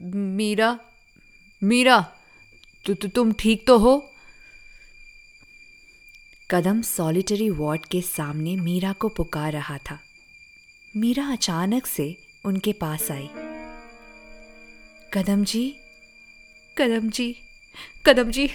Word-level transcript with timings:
मीरा 0.00 0.78
मीरा 1.62 2.00
तु, 2.84 2.94
तु, 2.94 3.08
तुम 3.08 3.32
ठीक 3.32 3.66
तो 3.66 3.76
हो? 3.78 4.12
कदम 6.50 6.80
सॉलिटरी 6.82 7.48
वार्ड 7.50 7.86
के 7.86 8.00
सामने 8.02 8.54
मीरा 8.56 8.92
को 8.92 9.08
पुकार 9.08 9.52
रहा 9.52 9.76
था। 9.78 9.98
मीरा 10.94 11.26
अचानक 11.32 11.86
से 11.86 12.16
उनके 12.44 12.72
पास 12.72 13.10
आई। 13.10 13.28
कदम 15.14 15.44
जी 15.44 15.76
कदम 16.76 17.10
जी 17.10 17.34
कदम 18.06 18.30
जी 18.30 18.48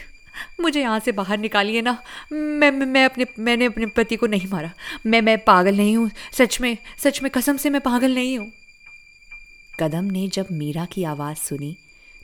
मुझे 0.62 0.82
यहाँ 0.82 1.00
से 1.00 1.12
बाहर 1.12 1.38
निकालिए 1.38 1.82
ना। 1.82 1.98
मैं 2.34 2.72
मैं 2.72 3.06
अपने 3.06 3.26
मैंने 3.40 3.66
अपने 3.66 3.86
पति 3.86 4.16
को 4.16 4.28
नहीं 4.28 4.48
मारा। 4.48 4.72
मैं 5.06 5.22
मैं 5.22 5.38
पागल 5.44 5.78
नहीं 5.78 5.96
हूँ। 5.98 6.10
सच 6.34 6.60
में 6.62 6.78
सच 6.98 7.22
में 7.24 7.32
कसम 7.32 7.58
से 7.58 7.70
मैं 7.70 7.82
पागल 7.82 8.16
नहीं 8.16 8.38
हूँ। 8.38 8.52
कदम 9.80 10.06
ने 10.06 10.28
जब 10.28 10.48
मीरा 10.52 10.86
की 10.86 11.04
आवाज़ 11.04 11.38
सुनी 11.38 11.76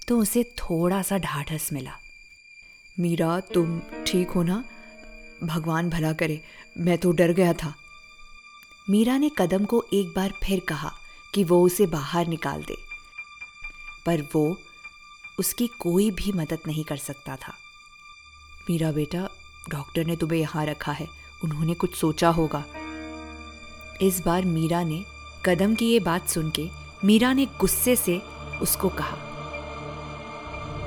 तो 0.08 0.18
उसे 0.20 0.44
थोड़ा 0.58 1.02
सा 1.02 1.18
ढाढ़स 1.18 1.72
मिला। 1.74 1.92
मीरा, 2.98 3.40
तुम 3.40 3.80
ठीक 4.08 4.30
हो 4.30 4.44
ना? 4.44 4.64
भगवान 5.44 5.90
भला 5.90 6.12
करे, 6.14 6.42
मैं 6.78 6.98
तो 6.98 7.12
डर 7.12 7.32
गया 7.32 7.54
था। 7.54 7.74
मीरा 8.90 9.18
ने 9.18 9.30
कदम 9.38 9.66
को 9.66 9.84
एक 9.94 10.14
बार 10.16 10.34
फिर 10.44 10.60
कहा 10.60 10.92
कि 11.34 11.44
वो 11.44 11.62
उसे 11.62 11.86
बाहर 11.88 12.28
निकाल 12.28 12.64
दे, 12.64 12.76
पर 14.06 14.22
वो 14.36 14.58
उसकी 15.40 15.68
कोई 15.80 16.10
भी 16.12 16.32
मदद 16.32 16.60
नहीं 16.68 16.84
कर 16.84 16.98
सकता 16.98 17.36
था। 17.36 17.54
मीरा 18.70 18.92
बेटा, 18.92 19.28
डॉक्टर 19.70 20.06
ने 20.06 20.16
तुम्हें 20.16 20.40
यहाँ 20.40 20.66
रखा 20.66 20.92
है, 20.92 21.08
उन्होंने 21.44 21.74
कुछ 21.74 21.96
सोचा 21.96 22.30
होगा। 22.30 22.64
इस 24.02 24.22
बार 24.26 24.46
मीरा 24.46 24.84
ने 24.84 25.04
कदम 25.46 25.76
की 25.76 25.92
ये 25.92 26.00
बात 26.00 26.30
सुन 26.30 26.50
के 26.50 26.70
मीरा 27.06 27.34
ने 27.34 27.46
गुस्से 27.60 27.96
से 27.96 28.22
उसको 28.62 28.90
कहा, 28.90 29.18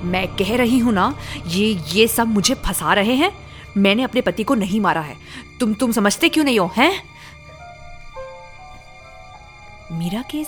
मैं 0.04 0.26
कह 0.36 0.56
रही 0.56 0.78
हूँ 0.78 0.92
ना, 0.92 1.14
ये 1.46 1.66
ये 1.92 2.06
सब 2.08 2.26
मुझे 2.26 2.54
फंसा 2.54 2.92
रहे 2.94 3.14
हैं। 3.14 3.32
मैंने 3.76 4.02
अपने 4.02 4.20
पति 4.20 4.44
को 4.44 4.54
नहीं 4.54 4.80
मारा 4.80 5.00
है। 5.00 5.16
तुम 5.60 5.74
तुम 5.74 5.92
समझते 5.92 6.28
क्यों 6.28 6.44
नहीं 6.44 6.58
हो, 6.58 6.70
हैं? 6.76 6.92
मीरा 9.92 10.22
के 10.22 10.42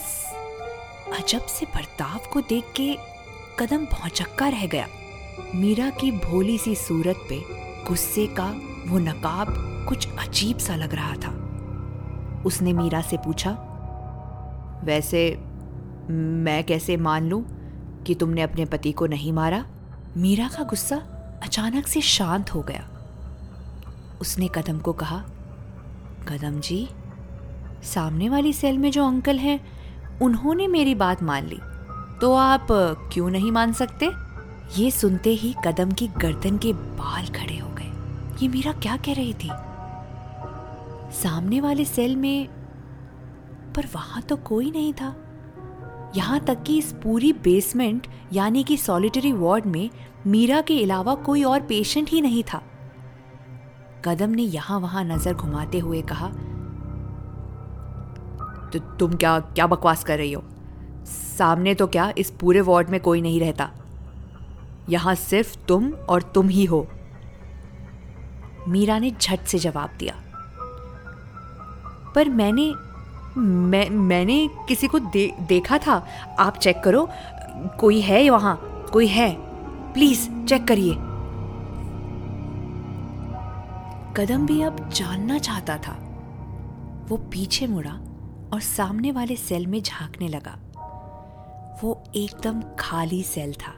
अजब 1.16 1.46
से 1.46 1.66
बर्ताव 1.66 2.28
को 2.32 2.40
देख 2.40 2.64
के 2.76 2.96
कदम 3.58 3.84
भौचक्का 3.84 4.48
रह 4.48 4.66
गया। 4.66 4.86
मीरा 5.54 5.90
की 5.90 6.10
भोली 6.12 6.58
सी 6.58 6.74
सूरत 6.74 7.26
पे 7.28 7.42
गुस्से 7.88 8.26
का 8.26 8.44
वो 8.86 8.98
नकाब 8.98 9.54
कुछ 9.88 10.08
अजीब 10.18 10.58
सा 10.58 10.76
लग 10.76 10.94
रहा 10.94 11.14
था। 11.16 12.42
उसने 12.46 12.72
मीरा 12.72 13.00
से 13.00 13.16
पूछा, 13.16 13.50
वैसे 14.84 15.28
मैं 16.10 16.64
कैसे 16.64 16.96
मान 16.96 17.28
लूँ 17.28 17.44
कि 18.06 18.14
तुमने 18.14 18.42
अपने 18.42 18.64
पति 18.64 18.92
को 18.92 19.06
नहीं 19.06 19.32
मारा? 19.32 19.66
मीरा 20.16 20.48
का 20.48 20.64
गुस्सा 20.64 20.96
अचानक 21.42 21.86
से 21.86 22.00
शांत 22.00 22.54
हो 22.54 22.62
गया। 22.62 22.88
उसने 24.20 24.48
कदम 24.54 24.78
को 24.78 24.92
कहा, 24.92 25.18
कदम 26.28 26.60
जी, 26.60 26.88
सामने 27.82 28.28
वाली 28.28 28.52
सेल 28.52 28.78
में 28.78 28.90
जो 28.90 29.06
अंकल 29.06 29.38
हैं, 29.38 29.66
उन्होंने 30.22 30.66
मेरी 30.66 30.94
बात 30.94 31.22
मान 31.22 31.46
ली। 31.46 31.58
तो 32.20 32.34
आप 32.34 32.66
क्यों 33.12 33.30
नहीं 33.30 33.52
मान 33.52 33.72
सकते? 33.72 34.10
ये 34.78 34.90
सुनते 34.90 35.30
ही 35.30 35.54
कदम 35.66 35.90
की 35.90 36.08
गर्दन 36.08 36.58
के 36.58 36.72
बाल 36.72 37.26
खड़े 37.26 37.58
हो 37.58 37.68
गए। 37.68 37.92
ये 38.42 38.48
मीरा 38.48 38.72
क्या 38.72 38.96
कह 38.96 39.12
रही 39.12 39.34
थी? 39.34 39.50
सामने 41.22 41.60
वाले 41.60 41.84
सेल 41.84 42.16
में, 42.16 42.48
पर 43.76 43.86
वहाँ 43.94 44.22
तो 44.22 44.36
कोई 44.36 44.70
नहीं 44.70 44.92
था। 44.92 45.16
यहाँ 46.16 46.38
तक 46.40 46.62
कि 46.62 46.76
इस 46.78 46.92
पूरी 47.02 47.32
बेसमेंट 47.44 48.06
यानी 48.32 48.62
कि 48.64 48.76
सॉलिटरी 48.76 49.32
वार्ड 49.32 49.66
में, 49.66 49.90
मीरा 50.26 50.60
के 50.60 50.82
अलावा 50.82 51.14
कोई 51.24 51.42
और 51.44 51.60
पेशेंट 51.62 52.10
ही 52.10 52.20
नहीं 52.20 52.42
था। 52.44 52.62
कदम 54.04 54.30
ने 54.30 54.42
यहाँ 54.44 54.78
वहाँ 54.80 55.04
नज़र 55.04 55.34
घुमाते 55.34 55.78
हुए 55.78 56.02
कहा 56.02 56.28
तो 58.66 58.78
तुम 58.98 59.14
क्या 59.14 59.38
क्या 59.40 59.66
बकवास 59.66 60.04
कर 60.04 60.18
रही 60.18 60.32
हो? 60.32 60.42
सामने 61.06 61.74
तो 61.74 61.86
क्या 61.86 62.12
इस 62.18 62.30
पूरे 62.40 62.60
वार्ड 62.60 62.88
में 62.90 63.00
कोई 63.00 63.20
नहीं 63.22 63.40
रहता? 63.40 63.70
यहाँ 64.88 65.14
सिर्फ़ 65.14 65.56
तुम 65.68 65.92
और 66.08 66.22
तुम 66.34 66.48
ही 66.48 66.64
हो। 66.64 66.86
मीरा 68.68 68.98
ने 68.98 69.10
झट 69.12 69.44
से 69.44 69.58
जवाब 69.58 69.90
दिया, 69.98 70.14
पर 72.14 72.28
मैंने 72.30 72.72
मैं 73.38 73.90
मैंने 73.90 74.48
किसी 74.68 74.88
को 74.88 74.98
दे, 74.98 75.36
देखा 75.40 75.78
था। 75.78 76.06
आप 76.38 76.56
चेक 76.56 76.80
करो। 76.84 77.08
कोई 77.80 78.00
है 78.00 78.30
वहाँ? 78.30 78.84
कोई 78.92 79.06
है? 79.06 79.36
प्लीज़ 79.92 80.46
चेक 80.46 80.64
करिए। 80.64 80.94
कदम 84.16 84.46
भी 84.46 84.62
अब 84.62 84.88
जानना 84.88 85.38
चाहता 85.38 85.78
था। 85.78 85.92
वो 87.08 87.16
पीछे 87.16 87.66
मुड़ा 87.66 87.92
और 88.52 88.60
सामने 88.60 89.12
वाले 89.12 89.36
सेल 89.36 89.66
में 89.66 89.82
झांकने 89.82 90.28
लगा। 90.28 90.58
वो 91.82 92.04
एकदम 92.16 92.62
खाली 92.78 93.22
सेल 93.22 93.54
था। 93.54 93.74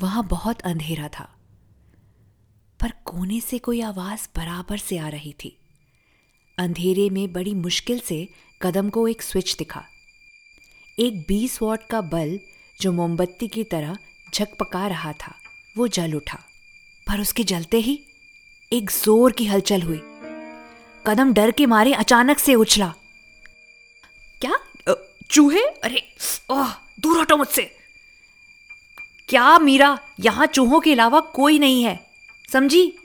वहाँ 0.00 0.26
बहुत 0.26 0.60
अंधेरा 0.60 1.08
था। 1.08 1.28
पर 2.80 2.92
कोने 3.04 3.40
से 3.40 3.58
कोई 3.58 3.80
आवाज़ 3.80 4.28
बराबर 4.36 4.76
से 4.76 4.98
आ 4.98 5.08
रही 5.08 5.32
थी। 5.32 5.58
अंधेरे 6.58 7.10
में 7.10 7.32
बड़ी 7.32 7.54
मुश्किल 7.54 8.00
से 8.00 8.28
कदम 8.62 8.90
को 8.90 9.08
एक 9.08 9.22
स्विच 9.22 9.56
दिखा। 9.56 9.84
एक 10.98 11.26
20 11.28 11.62
वॉट 11.62 11.80
का 11.90 12.00
बल्ब 12.00 12.40
जो 12.80 12.92
मोमबत्ती 12.92 13.48
की 13.48 13.64
तरह 13.64 13.96
झकपका 14.34 14.86
रहा 14.86 15.12
था, 15.12 15.34
वो 15.76 15.88
जल 15.88 16.14
उठा। 16.14 16.38
पर 17.08 17.20
उसके 17.20 17.44
जलते 17.44 17.76
ही 17.76 18.02
एक 18.72 18.90
ज़ोर 18.90 19.32
की 19.32 19.46
हलचल 19.46 19.82
हुई। 19.82 20.00
कदम 21.06 21.32
डर 21.32 21.50
के 21.50 21.66
मारे 21.66 21.92
अचानक 21.92 22.38
से 22.38 22.54
उछला। 22.54 22.94
क्या? 24.40 24.58
चूहे? 25.30 25.60
अरे, 25.60 26.14
ओह, 26.50 26.74
दूर 27.00 27.20
हटो 27.20 27.36
मुझसे। 27.36 27.76
क्या 29.28 29.58
मीरा, 29.58 29.98
यहाँ 30.20 30.46
चूहों 30.46 30.80
के 30.80 30.92
अलावा 30.92 31.20
कोई 31.20 31.58
नहीं 31.58 31.84
है, 31.84 32.10
समझी? 32.52 32.98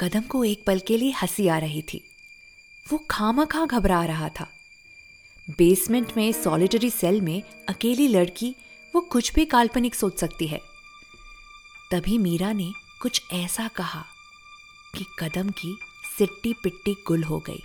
कदम 0.00 0.20
को 0.20 0.44
एक 0.44 0.64
पल 0.66 0.78
के 0.78 0.96
लिए 0.96 1.12
हँसी 1.12 1.48
आ 1.48 1.58
रही 1.58 1.82
थी। 1.82 2.04
वो 2.92 3.06
खामा 3.10 3.44
खा 3.44 3.66
घबरा 3.66 4.04
रहा 4.04 4.28
था। 4.28 4.48
बेसमेंट 5.50 6.12
में 6.16 6.32
सॉलिटरी 6.32 6.90
सेल 6.90 7.20
में 7.20 7.42
अकेली 7.68 8.08
लड़की 8.08 8.56
वो 8.94 9.00
कुछ 9.00 9.34
भी 9.34 9.44
काल्पनिक 9.44 9.94
सोच 9.94 10.18
सकती 10.18 10.46
है। 10.46 10.60
तभी 11.92 12.18
मीरा 12.18 12.52
ने 12.52 12.72
कुछ 13.00 13.22
ऐसा 13.32 13.68
कहा 13.68 14.04
कि 14.98 15.06
कदम 15.18 15.50
की 15.50 15.78
सिट्टी 16.18 16.52
पिट्टी 16.52 16.96
गुल 17.06 17.24
हो 17.24 17.38
गई। 17.38 17.62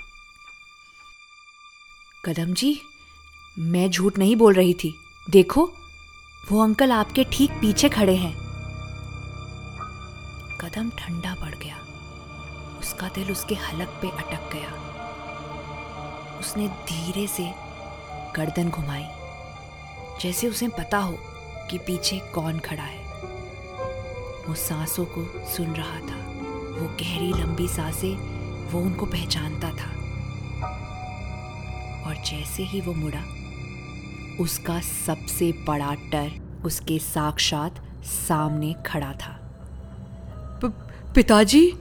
कदम 2.26 2.54
जी, 2.54 2.82
मैं 3.60 3.90
झूठ 3.90 4.18
नहीं 4.18 4.36
बोल 4.36 4.54
रही 4.54 4.74
थी। 4.74 4.96
देखो, 5.30 5.74
वो 6.52 6.64
अंकल 6.64 6.92
आपके 6.92 7.24
ठीक 7.24 7.52
पीछे 7.52 7.90
खड़े 7.90 8.16
हैं। 8.16 8.36
कदम 10.58 10.90
ठंडा 10.90 11.36
पड़ 11.36 11.56
गया। 11.56 11.81
उसका 12.92 13.08
दिल 13.08 13.32
उसके 13.32 13.56
हलक 13.56 13.88
पे 13.88 14.10
अटक 14.10 14.54
गया। 14.54 14.70
उसने 16.40 16.68
धीरे 16.68 17.28
से 17.28 17.54
गर्दन 18.36 18.70
घुमाई। 18.70 19.06
जैसे 20.22 20.48
उसे 20.48 20.68
पता 20.68 20.98
हो 20.98 21.18
कि 21.70 21.78
पीछे 21.78 22.20
कौन 22.20 22.60
खड़ा 22.60 22.84
है। 22.84 23.04
वो 24.48 24.56
सांसों 24.56 25.06
को 25.06 25.50
सुन 25.50 25.66
रहा 25.66 26.00
था। 26.00 26.16
वो 26.80 26.88
गहरी 26.88 27.34
लंबी 27.34 27.68
साँसें, 27.68 28.16
वो 28.72 28.80
उनको 28.80 29.06
पहचानता 29.06 29.70
था। 29.70 29.90
और 32.10 32.16
जैसे 32.16 32.64
ही 32.64 32.82
वो 32.82 32.94
मुड़ा, 32.94 33.24
उसका 34.44 34.82
सबसे 34.82 35.52
बड़ा 35.52 35.96
डर 35.96 36.62
उसके 36.66 37.00
साक्षात 37.00 38.04
सामने 38.04 38.76
खड़ा 38.86 39.14
था। 39.14 39.40
पिताजी? 41.16 41.74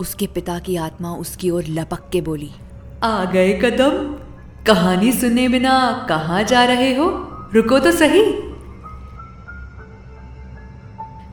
उसके 0.00 0.26
पिता 0.26 0.58
की 0.58 0.76
आत्मा 0.76 1.12
उसकी 1.14 1.50
ओर 1.50 1.64
लपक 1.68 2.08
के 2.12 2.20
बोली 2.20 2.50
आ 3.02 3.24
गए 3.24 3.52
कदम। 3.52 3.96
कहानी 4.64 5.12
सुने 5.12 5.48
बिना 5.48 6.06
कहा 6.08 6.42
जा 6.42 6.64
रहे 6.64 6.94
हो? 6.94 7.08
रुको 7.54 7.78
तो 7.78 7.92
सही। 7.92 8.24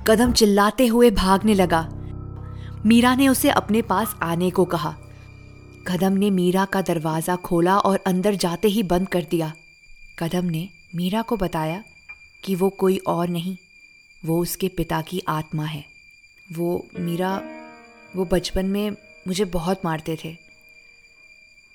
कदम 0.07 0.31
चिल्लाते 0.31 0.87
हुए 0.87 1.11
भागने 1.11 1.53
लगा। 1.53 1.89
मीरा 2.85 3.15
ने 3.15 3.27
उसे 3.27 3.49
अपने 3.49 3.81
पास 3.81 4.15
आने 4.21 4.49
को 4.49 4.65
कहा। 4.65 4.95
कदम 5.87 6.13
ने 6.13 6.29
मीरा 6.29 6.65
का 6.65 6.81
दरवाज़ा 6.81 7.35
खोला 7.35 7.77
और 7.77 7.99
अंदर 8.07 8.35
जाते 8.35 8.67
ही 8.67 8.83
बंद 8.83 9.07
कर 9.07 9.25
दिया। 9.31 9.53
कदम 10.19 10.45
ने 10.45 10.69
मीरा 10.95 11.21
को 11.21 11.37
बताया 11.37 11.83
कि 12.43 12.55
वो 12.55 12.69
कोई 12.69 12.97
और 12.97 13.29
नहीं 13.29 13.57
वो 14.25 14.39
उसके 14.39 14.67
पिता 14.67 15.01
की 15.01 15.21
आत्मा 15.27 15.63
है। 15.63 15.83
वो 16.53 16.87
मीरा 16.99 17.41
वो 18.15 18.25
बचपन 18.25 18.65
में 18.65 18.91
मुझे 19.27 19.45
बहुत 19.45 19.81
मारते 19.85 20.17
थे। 20.23 20.37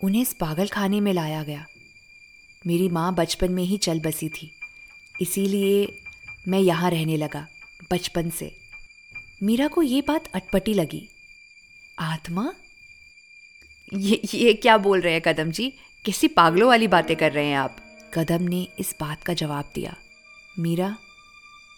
उन्हें 0.05 0.23
इस 0.23 0.33
पागल 0.33 0.69
खाने 0.69 1.01
में 1.01 1.13
लाया 1.13 1.43
गया। 1.43 1.67
मेरी 2.67 2.89
माँ 2.89 3.15
बचपन 3.15 3.53
में 3.53 3.63
ही 3.63 3.77
चल 3.77 4.01
बसी 4.01 4.29
थी। 4.29 4.51
इसीलिए 5.21 6.03
मैं 6.49 6.59
यहाँ 6.59 6.91
रहने 6.91 7.17
लगा 7.17 7.49
बचपन 7.91 8.31
से। 8.31 8.57
मीरा 9.43 9.69
को 9.69 9.83
ये 9.83 10.03
बात 10.09 10.29
अटपटी 10.35 10.75
लगी। 10.75 11.09
आत्मा? 11.99 12.53
ये 13.95 14.21
ये 14.35 14.55
क्या 14.55 14.77
बोल 14.77 15.01
रहे 15.01 15.13
हैं 15.13 15.23
कदम 15.23 15.51
जी? 15.51 15.73
किसी 16.05 16.29
पागलों 16.29 16.69
वाली 16.69 16.89
बातें 16.89 17.17
कर 17.17 17.33
रहे 17.33 17.47
हैं 17.47 17.57
आप। 17.57 17.77
कदम 18.15 18.43
ने 18.43 18.69
इस 18.79 18.95
बात 19.01 19.23
का 19.23 19.35
जवाब 19.35 19.73
दिया। 19.75 19.97
मीरा 20.59 20.97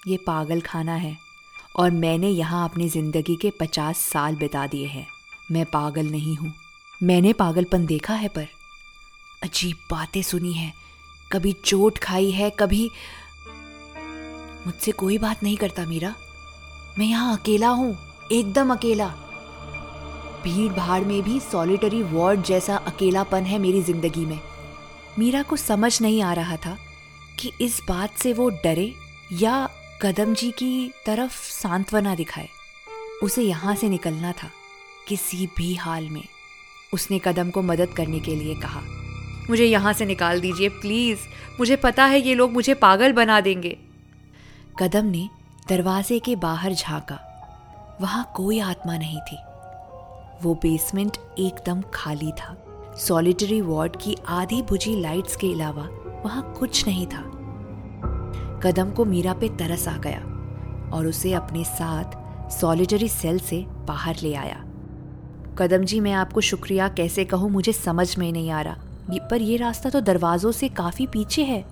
ये 0.08 0.16
पागल 0.16 0.60
खाना 0.60 0.94
है। 0.94 1.31
और 1.76 1.90
मैंने 1.90 2.28
यहाँ 2.28 2.64
अपनी 2.68 2.88
ज़िंदगी 2.88 3.36
के 3.36 3.50
पचास 3.60 3.98
साल 4.02 4.36
बिता 4.36 4.66
दिए 4.66 4.86
हैं। 4.86 5.06
मैं 5.50 5.64
पागल 5.66 6.10
नहीं 6.10 6.36
हूँ। 6.36 6.52
मैंने 7.00 7.32
पागलपन 7.32 7.86
देखा 7.86 8.14
है 8.14 8.28
पर। 8.28 8.46
अजीब 9.42 9.76
बातें 9.90 10.22
सुनी 10.22 10.52
है। 10.52 10.72
कभी 11.32 11.52
चोट 11.64 11.98
खाई 11.98 12.30
है, 12.30 12.50
कभी 12.50 12.90
मुझसे 14.66 14.92
कोई 14.92 15.18
बात 15.18 15.42
नहीं 15.42 15.56
करता 15.56 15.86
मीरा। 15.86 16.14
मैं 16.98 17.06
यहाँ 17.06 17.36
अकेला 17.36 17.68
हूँ, 17.68 17.96
एकदम 18.32 18.72
अकेला। 18.74 19.08
भीड़ 20.44 20.72
भाड़ 20.72 21.02
में 21.04 21.20
भी 21.22 21.38
सॉलिटरी 21.40 22.02
वार्ड 22.02 22.42
जैसा 22.42 22.76
अकेलापन 22.76 23.44
है 23.44 23.58
मेरी 23.58 23.82
ज़िंदगी 23.82 24.24
में। 24.26 24.38
मीरा 25.18 25.42
को 25.42 25.56
समझ 25.56 26.00
नहीं 26.02 26.22
आ 26.22 26.32
रहा 26.32 26.56
था 26.56 26.76
कि 27.40 27.52
इस 27.60 27.80
बात 27.88 28.16
से 28.18 28.32
वो 28.32 28.48
डरे 28.64 28.92
या 29.32 29.68
कदम 30.02 30.34
जी 30.34 30.50
की 30.50 30.90
तरफ़ 31.06 31.50
सांत्वना 31.52 32.14
दिखाए। 32.14 32.48
उसे 33.22 33.42
यहाँ 33.42 33.74
से 33.76 33.88
निकलना 33.88 34.32
था, 34.32 34.50
किसी 35.08 35.46
भी 35.56 35.74
हाल 35.74 36.08
में। 36.08 36.24
उसने 36.94 37.20
कदम 37.24 37.50
को 37.50 37.62
मदद 37.62 37.88
करने 37.88 38.20
के 38.20 38.34
लिए 38.34 38.54
कहा, 38.54 38.80
मुझे 39.50 39.64
यहाँ 39.64 39.92
से 39.92 40.06
निकाल 40.06 40.40
दीजिए, 40.40 40.68
प्लीज़। 40.68 41.18
मुझे 41.60 41.76
पता 41.76 42.04
है 42.04 42.20
ये 42.20 42.34
लोग 42.34 42.52
मुझे 42.52 42.74
पागल 42.74 43.12
बना 43.12 43.40
देंगे. 43.40 43.78
कदम 44.78 45.04
ने 45.04 45.28
दरवाजे 45.68 46.18
के 46.18 46.36
बाहर 46.36 46.74
झांका। 46.74 47.18
वहाँ 48.00 48.32
कोई 48.36 48.58
आत्मा 48.60 48.96
नहीं 48.96 49.20
थी। 49.20 49.36
वो 50.42 50.54
बेसमेंट 50.54 51.16
एकदम 51.38 51.82
खाली 51.94 52.32
था। 52.32 52.56
सॉलिटरी 52.98 53.60
वार्ड 53.60 53.96
की 53.96 54.16
आधी 54.28 54.62
बुझी 54.62 55.00
लाइट्स 55.00 55.36
के 55.36 55.52
अलावा 55.52 55.88
वहाँ 56.24 56.54
कुछ 56.58 56.86
नहीं 56.86 57.06
था। 57.06 57.38
कदम 58.64 58.90
को 58.90 59.04
मीरा 59.04 59.32
पे 59.32 59.48
तरस 59.48 59.88
आ 59.88 59.96
गया 59.96 60.20
और 60.92 61.06
उसे 61.06 61.32
अपने 61.32 61.64
साथ 61.64 62.22
सॉलिटरी 62.50 63.08
सेल 63.08 63.38
से 63.38 63.66
बाहर 63.68 64.16
ले 64.22 64.34
आया। 64.34 64.64
कदम 65.58 65.84
जी, 65.84 66.00
मैं 66.00 66.12
आपको 66.12 66.40
शुक्रिया। 66.40 66.88
कैसे 66.88 67.24
कहूँ, 67.24 67.50
मुझे 67.50 67.72
समझ 67.72 68.18
में 68.18 68.32
नहीं 68.32 68.50
आ 68.50 68.60
रहा। 68.60 68.76
पर 69.30 69.42
यह 69.42 69.58
रास्ता 69.58 69.90
तो 69.90 70.00
दरवाजों 70.00 70.52
से 70.52 70.68
काफ़ी 70.68 71.06
पीछे 71.06 71.44
है। 71.44 71.64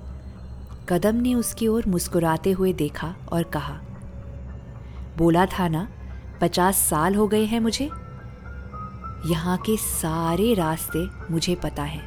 कदम 0.89 1.17
ने 1.17 1.35
उसकी 1.35 1.69
ओर 1.69 1.85
मुस्कुराते 1.89 2.51
हुए 2.51 2.73
देखा 2.73 3.15
और 3.33 3.43
कहा, 3.43 3.81
बोला 5.17 5.47
था 5.47 5.69
ना, 5.69 5.89
पचास 6.41 6.77
साल 6.77 7.15
हो 7.15 7.29
गए 7.29 7.45
हैं 7.45 7.61
मुझे। 7.61 7.85
यहाँ 9.27 9.57
के 9.59 9.77
सारे 9.77 10.55
रास्ते 10.55 11.33
मुझे 11.33 11.55
पता 11.55 11.83
है। 11.83 12.01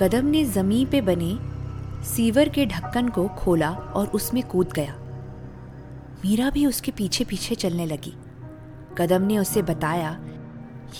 कदम 0.00 0.26
ने 0.26 0.44
ज़मीन 0.44 0.86
पे 0.86 1.00
बने 1.00 1.49
सीवर 2.04 2.48
के 2.48 2.66
ढक्कन 2.66 3.08
को 3.08 3.28
खोला 3.28 3.70
और 3.70 4.06
उसमें 4.06 4.42
कूद 4.42 4.72
गया। 4.72 4.94
मीरा 6.24 6.50
भी 6.50 6.66
उसके 6.66 6.90
पीछे 6.90 7.24
पीछे 7.24 7.54
चलने 7.54 7.86
लगी। 7.86 8.14
कदम 8.98 9.22
ने 9.22 9.38
उसे 9.38 9.62
बताया, 9.62 10.20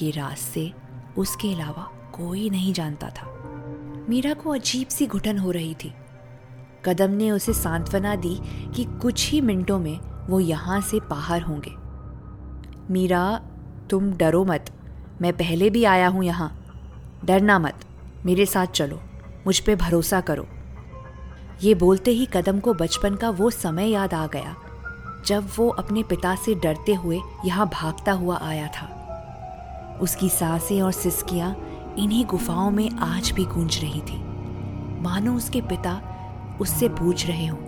ये 0.02 0.10
रास्ते 0.10 0.72
उसके 1.18 1.54
अलावा 1.54 2.12
कोई 2.14 2.50
नहीं 2.50 2.72
जानता 2.72 3.08
था। 3.08 3.26
मीरा 4.08 4.34
को 4.34 4.50
अजीब 4.50 4.88
सी 4.88 5.06
घुटन 5.06 5.38
हो 5.38 5.50
रही 5.50 5.74
थी। 5.74 5.94
कदम 6.84 7.10
ने 7.10 7.30
उसे 7.30 7.52
सांत्वना 7.52 8.16
दी 8.16 8.40
कि 8.74 8.84
कुछ 8.84 9.30
ही 9.30 9.40
मिनटों 9.40 9.78
में 9.78 10.26
वो 10.26 10.40
यहाँ 10.40 10.80
से 10.80 11.00
बाहर 11.00 11.42
होंगे। 11.42 11.72
मीरा, 12.92 13.40
तुम 13.90 14.12
डरो 14.12 14.44
मत। 14.44 14.70
मैं 15.22 15.32
पहले 15.32 15.70
भी 15.70 15.84
आया 15.84 16.08
हूँ 16.08 16.24
यहाँ। 16.24 16.64
डरना 17.24 17.58
मत। 17.58 17.74
मेरे 18.26 18.46
साथ 18.46 18.66
चलो। 18.66 19.00
मुझ 19.46 19.60
पे 19.60 19.76
भरोसा 19.76 20.20
करो। 20.20 20.48
ये 21.62 21.74
बोलते 21.74 22.10
ही 22.10 22.26
कदम 22.32 22.58
को 22.60 22.72
बचपन 22.74 23.14
का 23.14 23.30
वो 23.30 23.50
समय 23.50 23.90
याद 23.90 24.14
आ 24.14 24.26
गया, 24.26 24.54
जब 25.26 25.48
वो 25.56 25.68
अपने 25.68 26.02
पिता 26.02 26.34
से 26.34 26.54
डरते 26.54 26.94
हुए 26.94 27.20
यहाँ 27.44 27.66
भागता 27.72 28.12
हुआ 28.12 28.38
आया 28.42 28.66
था। 28.66 28.86
उसकी 30.02 30.28
साँसें 30.28 30.80
और 30.82 30.92
सिसकियाँ 30.92 31.50
इन्हीं 31.98 32.24
गुफाओं 32.24 32.70
में 32.70 32.90
आज 33.00 33.30
भी 33.30 33.44
गूंज 33.44 33.78
रही 33.80 34.00
थी। 34.00 34.18
मानो 35.02 35.34
उसके 35.34 35.60
पिता 35.60 36.00
उससे 36.60 36.88
पूछ 36.88 37.26
रहे 37.26 37.46
हों, 37.46 37.58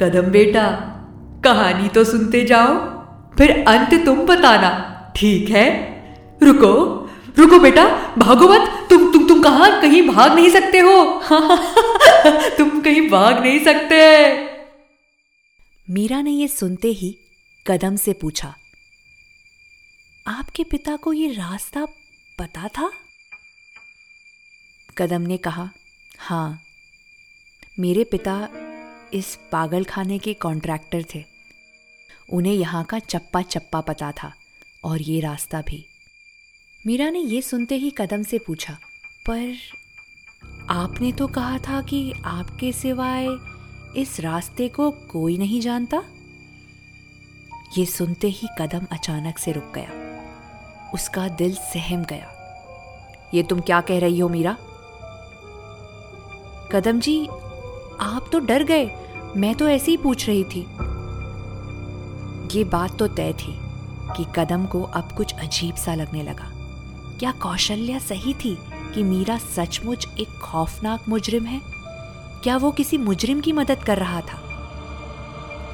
कदम 0.00 0.30
बेटा, 0.30 0.66
कहानी 1.44 1.88
तो 1.88 2.04
सुनते 2.04 2.44
जाओ, 2.44 2.74
फिर 3.36 3.64
अंत 3.68 3.94
तुम 4.06 4.24
बताना, 4.26 4.70
ठीक 5.16 5.50
है? 5.50 5.68
रुको 6.42 6.74
रुको 7.38 7.58
बेटा, 7.58 7.84
भागो 8.18 8.48
मत, 8.48 8.68
तुम 8.90 9.12
तुम 9.12 9.26
तुम 9.28 9.42
कहा, 9.42 9.68
कहीं 9.80 10.02
भाग 10.08 10.34
नहीं 10.34 10.50
सकते 10.50 10.78
हो? 10.78 10.94
तुम 12.58 12.80
कहीं 12.80 13.08
भाग 13.10 13.42
नहीं 13.42 13.58
सकते। 13.64 13.96
मीरा 15.88 16.20
ने 16.22 16.30
यह 16.30 16.46
सुनते 16.46 16.88
ही 16.88 17.16
कदम 17.66 17.96
से 17.96 18.12
पूछा, 18.12 18.54
आपके 20.26 20.64
पिता 20.64 20.96
को 20.96 21.12
ये 21.12 21.32
रास्ता 21.32 21.84
पता 22.38 22.68
था? 22.68 22.90
कदम 24.98 25.22
ने 25.22 25.36
कहा 25.36 25.68
हाँ 26.18 26.60
मेरे 27.80 28.04
पिता 28.04 28.48
इस 29.14 29.38
पागल 29.52 29.84
खाने 29.84 30.18
के 30.18 30.34
कॉन्ट्रैक्टर 30.34 31.04
थे। 31.14 31.24
उन्हें 32.32 32.54
यहाँ 32.54 32.84
का 32.84 32.98
चप्पा 32.98 33.42
चप्पा 33.42 33.80
पता 33.80 34.12
था 34.12 34.32
और 34.84 35.02
ये 35.02 35.20
रास्ता 35.20 35.60
भी। 35.60 35.84
मीरा 36.86 37.10
ने 37.10 37.20
ये 37.20 37.42
सुनते 37.42 37.74
ही 37.74 37.90
कदम 37.90 38.22
से 38.22 38.38
पूछा, 38.38 38.78
पर 39.26 39.56
आपने 40.70 41.12
तो 41.12 41.26
कहा 41.26 41.58
था 41.58 41.82
कि 41.82 42.12
आपके 42.24 42.72
सिवाय 42.72 43.28
इस 43.96 44.20
रास्ते 44.20 44.68
को 44.68 44.90
कोई 44.90 45.38
नहीं 45.38 45.60
जानता? 45.60 46.02
ये 47.78 47.86
सुनते 47.86 48.28
ही 48.28 48.48
कदम 48.58 48.86
अचानक 48.92 49.38
से 49.38 49.52
रुक 49.52 49.72
गया। 49.74 49.90
उसका 50.94 51.28
दिल 51.28 51.54
सहम 51.54 52.04
गया। 52.04 52.34
ये 53.34 53.42
तुम 53.42 53.60
क्या 53.60 53.80
कह 53.80 53.98
रही 53.98 54.18
हो 54.18 54.28
मीरा? 54.28 54.56
कदम 56.72 57.00
जी, 57.00 57.26
आप 58.00 58.28
तो 58.32 58.38
डर 58.38 58.62
गए। 58.62 58.90
मैं 59.36 59.54
तो 59.54 59.68
ऐसे 59.68 59.90
ही 59.90 59.96
पूछ 59.96 60.26
रही 60.28 60.44
थी। 60.44 60.60
ये 62.58 62.64
बात 62.64 62.98
तो 62.98 63.06
तय 63.06 63.32
थी 63.32 63.58
कि 64.16 64.26
कदम 64.36 64.66
को 64.66 64.82
अब 64.82 65.12
कुछ 65.12 65.34
अजीब 65.34 65.74
सा 65.74 65.94
लगने 65.94 66.22
लगा। 66.22 66.52
क्या 67.18 67.32
कौशल्या 67.32 67.98
सही 67.98 68.34
थी? 68.34 68.58
कि 68.94 69.02
मीरा 69.02 69.38
सचमुच 69.38 70.06
एक 70.20 70.38
खौफनाक 70.42 71.08
मुजरिम 71.08 71.44
है? 71.44 71.60
क्या 72.42 72.56
वो 72.56 72.70
किसी 72.70 72.98
मुजरिम 72.98 73.40
की 73.40 73.52
मदद 73.52 73.82
कर 73.84 73.98
रहा 73.98 74.20
था? 74.20 74.38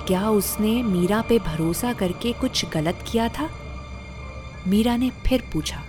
क्या 0.07 0.29
उसने 0.29 0.83
मीरा 0.83 1.23
पे 1.23 1.39
भरोसा 1.39 1.93
करके 1.93 2.33
कुछ 2.33 2.65
गलत 2.71 3.05
किया 3.13 3.29
था? 3.29 3.49
मीरा 4.69 4.97
ने 4.97 5.11
फिर 5.27 5.43
पूछा, 5.53 5.83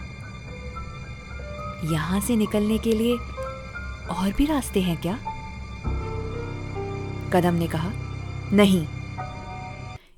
यहाँ 1.83 2.19
से 2.21 2.35
निकलने 2.35 2.77
के 2.77 2.91
लिए 2.91 3.17
और 4.11 4.33
भी 4.37 4.45
रास्ते 4.45 4.81
हैं 4.81 4.97
क्या? 5.01 5.19
कदम 7.33 7.53
ने 7.53 7.67
कहा, 7.67 7.91
नहीं। 8.53 8.85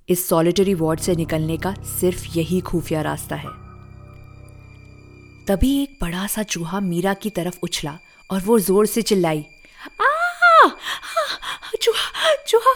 इस 0.10 0.28
सॉलिटरी 0.30 0.74
वार्ड 0.74 1.00
से 1.00 1.16
निकलने 1.16 1.58
का 1.58 1.74
सिर्फ़ 2.00 2.28
यही 2.38 2.60
खुफिया 2.62 3.02
रास्ता 3.02 3.36
है। 3.36 3.67
तभी 5.48 5.70
एक 5.84 5.98
बड़ा 6.02 6.26
सा 6.28 6.44
चूहा 6.44 6.80
मीरा 6.80 7.14
की 7.14 7.30
तरफ़ 7.30 7.58
उछला 7.64 7.98
और 8.30 8.42
वो 8.42 8.58
ज़ोर 8.60 8.86
से 8.86 9.02
चिल्लाई। 9.02 9.46
चूहा 11.82 12.34
चूहा! 12.48 12.74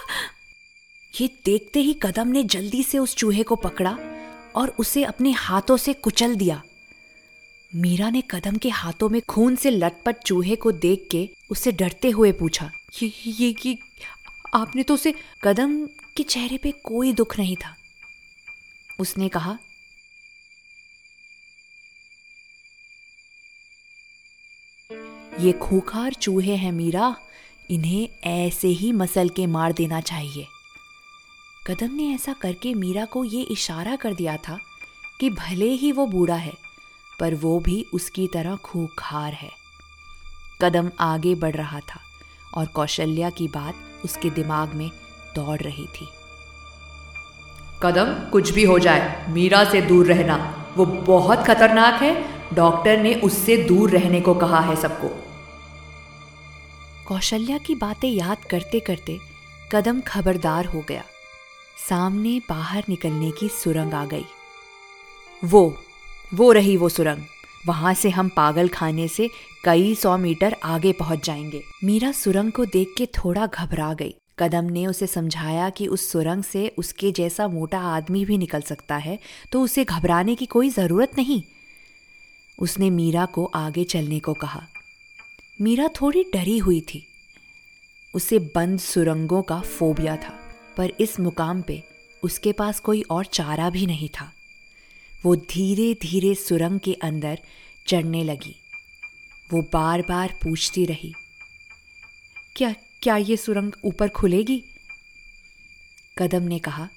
ये 1.13 1.27
देखते 1.45 1.79
ही 1.79 1.93
कदम 1.93 2.27
ने 2.27 2.43
जल्दी 2.43 2.83
से 2.83 2.97
उस 2.97 3.15
चूहे 3.15 3.43
को 3.43 3.55
पकड़ा 3.55 3.97
और 4.55 4.69
उसे 4.79 5.03
अपने 5.03 5.31
हाथों 5.31 5.77
से 5.77 5.93
कुचल 5.93 6.35
दिया। 6.35 6.61
मीरा 7.71 8.09
ने 8.09 8.21
कदम 8.31 8.57
के 8.57 8.69
हाथों 8.69 9.09
में 9.09 9.21
खून 9.21 9.55
से 9.55 9.69
लटपट 9.69 10.23
चूहे 10.25 10.55
को 10.55 10.71
देख 10.71 11.07
के 11.11 11.27
उससे 11.51 11.71
डरते 11.71 12.09
हुए 12.09 12.31
पूछा 12.31 12.71
ये 13.03 13.11
ये, 13.25 13.55
ये 13.65 13.77
आपने 14.53 14.83
तो 14.83 14.93
उसे 14.93 15.13
कदम 15.43 15.75
के 16.17 16.23
चेहरे 16.23 16.57
पे 16.57 16.71
कोई 16.83 17.13
दुख 17.13 17.37
नहीं 17.39 17.55
था? 17.55 17.75
उसने 18.99 19.29
कहा 19.29 19.57
ये 25.41 25.51
खूखार 25.51 26.13
चूहे 26.13 26.55
हैं 26.55 26.71
मीरा, 26.71 27.15
इन्हें 27.69 28.09
ऐसे 28.23 28.67
ही 28.67 28.91
मसल 28.91 29.29
के 29.29 29.47
मार 29.47 29.71
देना 29.71 30.01
चाहिए। 30.01 30.47
कदम 31.67 31.93
ने 31.93 32.13
ऐसा 32.13 32.33
करके 32.33 32.73
मीरा 32.73 33.05
को 33.05 33.23
ये 33.23 33.41
इशारा 33.41 33.95
कर 33.95 34.13
दिया 34.13 34.37
था 34.37 34.59
कि 35.19 35.29
भले 35.29 35.65
ही 35.65 35.91
वो 35.91 36.05
बूढ़ा 36.05 36.35
है, 36.35 36.53
पर 37.19 37.35
वो 37.35 37.59
भी 37.59 37.85
उसकी 37.93 38.27
तरह 38.27 38.55
खूखार 38.55 39.33
है। 39.33 39.49
कदम 40.61 40.91
आगे 40.99 41.35
बढ़ 41.35 41.55
रहा 41.55 41.79
था 41.79 41.99
और 42.55 42.65
कौशल्या 42.65 43.29
की 43.29 43.47
बात 43.47 43.75
उसके 44.05 44.29
दिमाग 44.29 44.73
में 44.73 44.91
दौड़ 45.35 45.59
रही 45.59 45.85
थी। 45.85 46.07
कदम, 47.83 48.29
कुछ 48.29 48.51
भी 48.51 48.63
हो 48.63 48.79
जाए, 48.79 49.25
मीरा 49.29 49.63
से 49.63 49.81
दूर 49.81 50.05
रहना। 50.05 50.65
वो 50.77 50.85
बहुत 50.85 51.39
खतरनाक 51.39 52.01
है। 52.01 52.41
डॉक्टर 52.53 52.97
ने 52.97 53.13
उससे 53.15 53.57
दूर 53.57 53.89
रहने 53.89 54.21
को 54.21 54.35
कहा 54.35 54.59
है 54.59 54.75
सबको। 54.75 55.30
कौशल्या 57.07 57.57
की 57.57 57.75
बातें 57.75 58.09
याद 58.09 58.43
करते 58.49 58.79
करते 58.79 59.17
कदम 59.71 60.01
खबरदार 60.01 60.65
हो 60.65 60.81
गया। 60.81 61.03
सामने 61.89 62.39
बाहर 62.49 62.83
निकलने 62.89 63.31
की 63.31 63.49
सुरंग 63.49 63.93
आ 63.93 64.05
गई। 64.05 64.25
वो 65.43 65.77
वो 66.33 66.51
रही 66.51 66.77
वो 66.77 66.89
सुरंग। 66.89 67.21
वहाँ 67.67 67.93
से 67.93 68.09
हम 68.09 68.29
पागल 68.29 68.67
खाने 68.67 69.07
से 69.07 69.29
कई 69.65 69.93
सौ 69.95 70.17
मीटर 70.17 70.55
आगे 70.63 70.91
पहुँच 70.93 71.25
जाएँगे। 71.25 71.61
मीरा 71.83 72.11
सुरंग 72.11 72.51
को 72.51 72.65
देख 72.65 72.93
के 72.97 73.05
थोड़ा 73.05 73.45
घबरा 73.47 73.93
गई। 73.93 74.15
कदम 74.39 74.63
ने 74.63 74.85
उसे 74.87 75.07
समझाया 75.07 75.69
कि 75.69 75.87
उस 75.87 76.11
सुरंग 76.11 76.43
से 76.43 76.67
उसके 76.77 77.11
जैसा 77.11 77.47
मोटा 77.47 77.79
आदमी 77.79 78.25
भी 78.25 78.37
निकल 78.37 78.61
सकता 78.61 78.95
है 78.97 79.19
तो 79.51 79.61
उसे 79.61 79.83
घबराने 79.85 80.35
की 80.35 80.45
कोई 80.45 80.69
ज़रूरत 80.69 81.17
नहीं। 81.17 81.41
उसने 82.59 82.89
मीरा 82.89 83.25
को 83.25 83.45
आगे 83.55 83.83
चलने 83.83 84.19
को 84.19 84.33
कहा। 84.33 84.61
मीरा 85.61 85.87
थोड़ी 85.87 86.23
डरी 86.23 86.57
हुई 86.57 86.81
थी। 86.81 87.07
उसे 88.15 88.39
बंद 88.39 88.79
सुरंगों 88.79 89.41
का 89.41 89.59
फोबिया 89.61 90.15
था, 90.15 90.39
पर 90.77 90.93
इस 90.99 91.19
मुकाम 91.19 91.61
पे 91.61 91.83
उसके 92.23 92.51
पास 92.51 92.79
कोई 92.79 93.01
और 93.01 93.25
चारा 93.25 93.69
भी 93.69 93.85
नहीं 93.85 94.09
था। 94.09 94.31
वो 95.25 95.35
धीरे 95.35 95.93
धीरे 95.93 96.35
सुरंग 96.35 96.79
के 96.79 96.93
अंदर 96.93 97.39
चढ़ने 97.87 98.23
लगी। 98.23 98.55
वो 99.53 99.61
बार 99.73 100.01
बार 100.01 100.33
पूछती 100.43 100.85
रही, 100.85 101.13
क्या 102.55 102.75
क्या 103.03 103.17
ये 103.17 103.37
सुरंग 103.37 103.71
ऊपर 103.85 104.09
खुलेगी? 104.09 104.63
कदम 106.17 106.43
ने 106.43 106.59
कहा, 106.59 106.89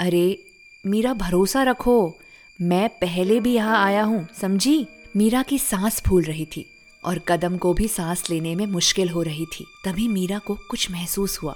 अरे, 0.00 0.44
मीरा 0.86 1.14
भरोसा 1.14 1.62
रखो, 1.62 2.16
मैं 2.60 2.88
पहले 2.88 3.40
भी 3.40 3.54
यहाँ 3.54 3.84
आया 3.84 4.02
हूँ, 4.02 4.26
समझी? 4.40 4.86
मीरा 5.16 5.42
की 5.42 5.58
सांस 5.58 6.02
फूल 6.08 6.22
रही 6.22 6.46
थी। 6.46 6.72
और 7.04 7.18
कदम 7.18 7.56
को 7.56 7.72
भी 7.74 7.88
सांस 7.88 8.28
लेने 8.30 8.54
में 8.54 8.66
मुश्किल 8.66 9.08
हो 9.10 9.22
रही 9.22 9.46
थी। 9.46 9.66
तभी 9.84 10.08
मीरा 10.08 10.38
को 10.38 10.54
कुछ 10.68 10.90
महसूस 10.90 11.38
हुआ। 11.42 11.54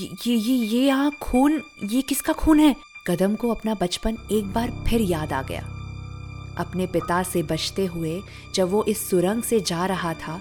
ये 0.00 0.08
ये 0.26 0.36
ये, 0.36 0.86
यहाँ 0.86 1.10
खून 1.20 1.62
ये 1.84 2.02
किसका 2.02 2.32
खून 2.32 2.60
है? 2.60 2.74
कदम 3.06 3.34
को 3.34 3.50
अपना 3.50 3.74
बचपन 3.74 4.16
एक 4.32 4.52
बार 4.52 4.70
फिर 4.88 5.00
याद 5.00 5.32
आ 5.32 5.42
गया। 5.42 5.62
अपने 6.58 6.86
पिता 6.86 7.22
से 7.22 7.42
बचते 7.42 7.86
हुए 7.86 8.20
जब 8.54 8.70
वो 8.70 8.84
इस 8.84 9.08
सुरंग 9.10 9.42
से 9.42 9.60
जा 9.60 9.86
रहा 9.86 10.12
था 10.14 10.40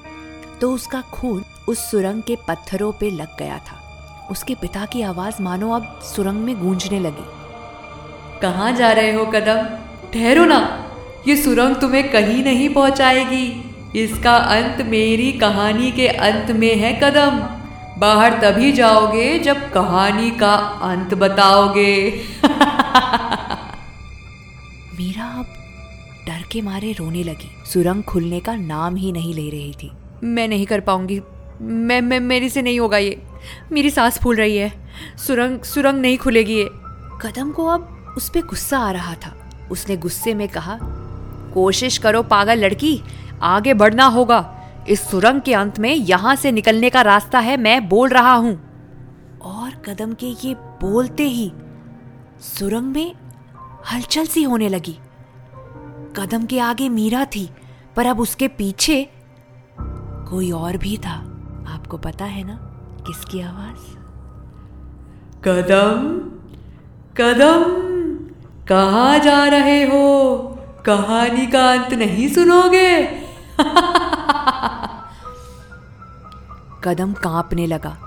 तो 0.61 0.71
उसका 0.73 1.01
खून 1.01 1.43
उस 1.69 1.89
सुरंग 1.91 2.21
के 2.23 2.35
पत्थरों 2.47 2.91
पे 2.91 3.09
लग 3.09 3.37
गया 3.39 3.57
था। 3.59 4.27
उसके 4.31 4.55
पिता 4.55 4.85
की 4.85 5.01
आवाज़ 5.01 5.41
मानो 5.41 5.71
अब 5.71 5.99
सुरंग 6.03 6.39
में 6.39 6.59
गूंजने 6.59 6.99
लगी। 6.99 7.25
कहाँ 8.41 8.71
जा 8.71 8.91
रहे 8.91 9.13
हो 9.13 9.25
कदम? 9.25 9.63
ठहरो 10.13 10.45
ना। 10.45 10.59
ये 11.27 11.35
सुरंग 11.37 11.75
तुम्हें 11.75 12.11
कहीं 12.11 12.43
नहीं 12.43 12.69
पहुंचाएगी। 12.69 13.70
इसका 13.95 14.35
अंत 14.35 14.85
मेरी 14.85 15.31
कहानी 15.31 15.91
के 15.91 16.07
अंत 16.07 16.51
में 16.51 16.75
है 16.75 16.99
कदम। 17.03 17.57
बाहर 17.99 18.33
तभी 18.33 18.71
जाओगे 18.71 19.39
जब 19.39 19.71
कहानी 19.71 20.31
का 20.31 20.55
अंत 20.55 21.13
बताओगे। 21.13 22.21
मीरा 24.99 25.23
अब 25.23 25.47
डर 26.27 26.43
के 26.51 26.61
मारे 26.61 26.91
रोने 26.91 27.23
लगी। 27.23 27.51
सुरंग 27.73 28.03
खुलने 28.03 28.39
का 28.39 28.55
नाम 28.55 28.95
ही 28.95 29.11
नहीं 29.11 29.33
ले 29.33 29.49
रही 29.49 29.75
थी। 29.83 29.91
मैं 30.23 30.47
नहीं 30.47 30.65
कर 30.65 30.79
पाऊँगी। 30.79 31.21
मैं 31.61 32.01
मैं 32.01 32.19
मेरी 32.19 32.49
से 32.49 32.61
नहीं 32.61 32.79
होगा 32.79 32.97
ये। 32.97 33.23
मेरी 33.71 33.89
सांस 33.89 34.19
फूल 34.23 34.35
रही 34.35 34.57
है। 34.57 34.93
सुरंग 35.27 35.59
सुरंग 35.59 35.99
नहीं 35.99 36.17
खुलेगी 36.17 36.55
ये। 36.55 36.69
कदम 37.21 37.51
को 37.51 37.65
अब 37.65 38.13
उस 38.17 38.29
पर 38.29 38.41
गुस्सा 38.41 38.77
आ 38.77 38.91
रहा 38.91 39.13
था। 39.13 39.49
उसने 39.71 39.97
गुस्से 39.97 40.33
में 40.33 40.47
कहा 40.47 40.79
कोशिश 41.53 41.97
करो 41.97 42.23
पागल 42.23 42.65
लड़की। 42.65 43.01
आगे 43.41 43.73
बढ़ना 43.73 44.05
होगा। 44.05 44.61
इस 44.89 45.09
सुरंग 45.09 45.41
के 45.41 45.53
अंत 45.53 45.79
में 45.79 45.95
यहाँ 45.95 46.35
से 46.35 46.51
निकलने 46.51 46.89
का 46.89 47.01
रास्ता 47.01 47.39
है, 47.39 47.57
मैं 47.57 47.89
बोल 47.89 48.09
रहा 48.09 48.33
हूँ। 48.33 48.61
और 49.41 49.71
कदम 49.71 50.13
के 50.13 50.27
ये 50.47 50.53
बोलते 50.53 51.23
ही 51.23 51.51
सुरंग 52.39 52.93
में 52.95 53.15
हलचल 53.91 54.25
सी 54.25 54.43
होने 54.43 54.69
लगी। 54.69 54.99
कदम 56.15 56.45
के 56.45 56.59
आगे 56.59 56.89
मीरा 56.89 57.25
थी, 57.25 57.49
पर 57.95 58.05
अब 58.05 58.19
उसके 58.19 58.47
पीछे 58.47 59.09
कोई 60.29 60.51
और 60.51 60.77
भी 60.77 60.97
था। 60.97 61.15
आपको 61.67 61.97
पता 61.97 62.25
है 62.25 62.43
ना 62.43 62.55
किसकी 63.07 63.41
आवाज़? 63.41 63.97
कदम 65.45 66.19
कदम, 67.17 67.63
कहा 68.65 69.17
जा 69.17 69.45
रहे 69.45 69.83
हो? 69.83 70.37
कहानी 70.85 71.47
का 71.47 71.71
अंत 71.71 71.93
नहीं 71.93 72.27
सुनोगे? 72.29 73.21
कदम 76.83 77.13
कांपने 77.13 77.67
लगा। 77.67 77.97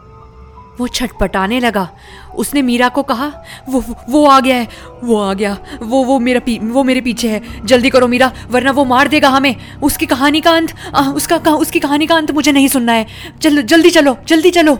वो 0.81 0.89
छटपटाने 0.89 1.61
लगा। 1.61 1.89
उसने 2.37 2.63
मीरा 2.63 2.89
को 2.89 3.03
कहा 3.03 3.33
वो 3.69 3.85
वो 4.11 4.27
आ 4.27 4.41
गया 4.41 4.57
है 4.57 4.69
वो 5.05 5.21
आ 5.21 5.35
गया 5.35 5.59
वो 5.83 6.05
वो 6.05 6.19
मेरा 6.19 6.41
पी, 6.41 6.59
वो 6.59 6.85
मेरे 6.85 7.01
पीछे 7.01 7.29
है। 7.29 7.67
जल्दी 7.67 7.91
करो 7.91 8.09
मीरा 8.09 8.33
वरना 8.51 8.71
वो 8.71 8.85
मार 8.85 9.09
देगा 9.09 9.29
हमें। 9.29 9.81
उसकी 9.83 10.07
कहानी 10.07 10.41
का 10.41 10.51
अंत 10.51 10.75
उसका 11.15 11.37
उसकी 11.37 11.81
कहानी 11.81 12.07
का 12.07 12.15
अंत 12.15 12.31
मुझे 12.31 12.53
नहीं 12.53 12.69
सुनना 12.69 12.93
है। 12.93 13.07
चलो 13.43 13.63
जल्दी 13.63 13.91
चलो 13.91 14.17
जल्दी 14.27 14.51
चलो! 14.51 14.79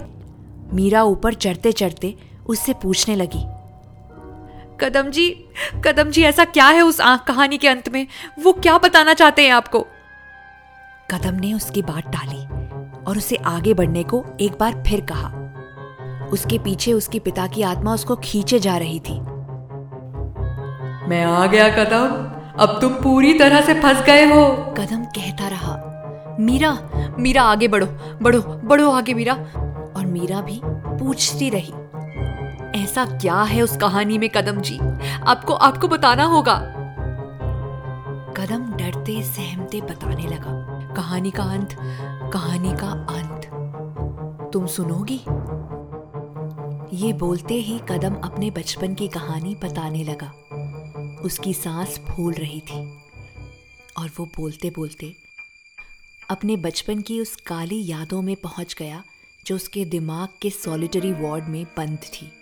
मीरा 0.73 1.03
ऊपर 1.03 1.35
चढ़ते 1.35 1.73
चढ़ते 1.73 2.19
उससे 2.47 2.73
पूछने 2.73 3.17
लगी 3.17 3.47
कदम 4.81 5.11
जी 5.11 5.45
कदम 5.85 6.11
जी 6.11 6.23
ऐसा 6.23 6.45
क्या 6.45 6.67
है 6.67 6.83
उस 6.83 7.01
कहानी 7.01 7.59
के 7.59 7.69
अंत 7.69 7.89
में? 7.89 8.07
वो 8.43 8.53
क्या 8.53 8.79
बताना 8.79 9.15
चाहते 9.15 9.43
हैं 9.43 9.51
आपको? 9.51 9.87
कदम 11.11 11.35
ने 11.35 11.53
उसकी 11.55 11.83
बात 11.83 12.07
टाली 12.09 12.45
और 13.05 13.19
उसे 13.19 13.37
आगे 13.37 13.75
बढ़ने 13.75 14.03
को 14.03 14.25
एक 14.41 14.53
बार 14.61 14.83
फिर 14.87 15.01
कहा। 15.01 16.29
उसके 16.33 16.59
पीछे 16.59 16.93
उसके 16.93 17.19
पिता 17.19 17.47
की 17.47 17.63
आत्मा 17.63 17.95
उसको 17.95 18.17
खींचे 18.17 18.59
जा 18.59 18.77
रही 18.77 19.01
थी। 19.01 19.19
मैं 21.09 21.25
आ 21.25 21.47
गया 21.47 21.69
कदम। 21.69 22.07
अब 22.63 22.79
तुम 22.81 22.93
पूरी 22.93 23.39
तरह 23.39 23.61
से 23.61 23.75
फंस 23.75 24.05
गए 24.07 24.25
हो। 24.25 24.47
कदम 24.79 25.05
कहता 25.05 25.49
रहा 25.49 26.37
मीरा 26.41 26.79
मीरा 27.19 27.43
आगे 27.43 27.69
बढ़ो 27.69 27.87
बढ़ो 28.23 28.41
बढ़ो 28.41 28.91
आगे 28.91 29.15
मीरा। 29.15 29.35
और 29.97 30.07
मीरा 30.07 30.41
भी 30.41 30.61
पूछती 30.65 31.51
रही 31.51 31.73
ऐसा 32.83 33.05
क्या 33.05 33.43
है 33.43 33.63
उस 33.63 33.77
कहानी 33.77 34.19
में 34.19 34.29
कदम 34.31 34.61
जी? 34.61 34.79
आपको 35.27 35.55
आपको 35.55 35.89
बताना 35.89 36.25
होगा? 36.25 36.55
कदम 38.37 38.73
डरते 38.73 39.23
सहमते 39.23 39.81
बताने 39.81 40.27
लगा। 40.27 40.74
कहानी 40.97 41.31
का 41.31 41.43
अंत, 41.43 41.69
कहानी 42.33 42.73
का 42.73 42.89
अंत। 42.91 43.45
तुम 44.53 44.67
सुनोगी? 44.67 45.21
ये 46.97 47.13
बोलते 47.13 47.55
ही 47.55 47.79
कदम 47.79 48.15
अपने 48.15 48.51
बचपन 48.51 48.95
की 48.95 49.09
कहानी 49.09 49.55
बताने 49.55 50.05
लगा। 50.05 50.33
उसकी 51.21 51.55
सांस 51.55 51.99
फूल 51.99 52.35
रही 52.35 52.61
थी 52.61 52.99
और 53.99 54.11
वो 54.17 54.27
बोलते 54.27 54.71
बोलते 54.71 55.15
अपने 56.31 56.57
बचपन 56.57 57.01
की 57.03 57.21
उस 57.21 57.37
काली 57.37 57.91
यादों 57.91 58.23
में 58.23 58.37
पहुँच 58.37 58.77
गया, 58.79 59.05
जो 59.47 59.57
उसके 59.57 59.85
दिमाग 59.85 60.29
के 60.43 60.51
सॉलिटरी 60.51 61.13
वार्ड 61.13 61.45
में 61.45 61.67
बंद 61.77 61.99
थी। 61.99 62.33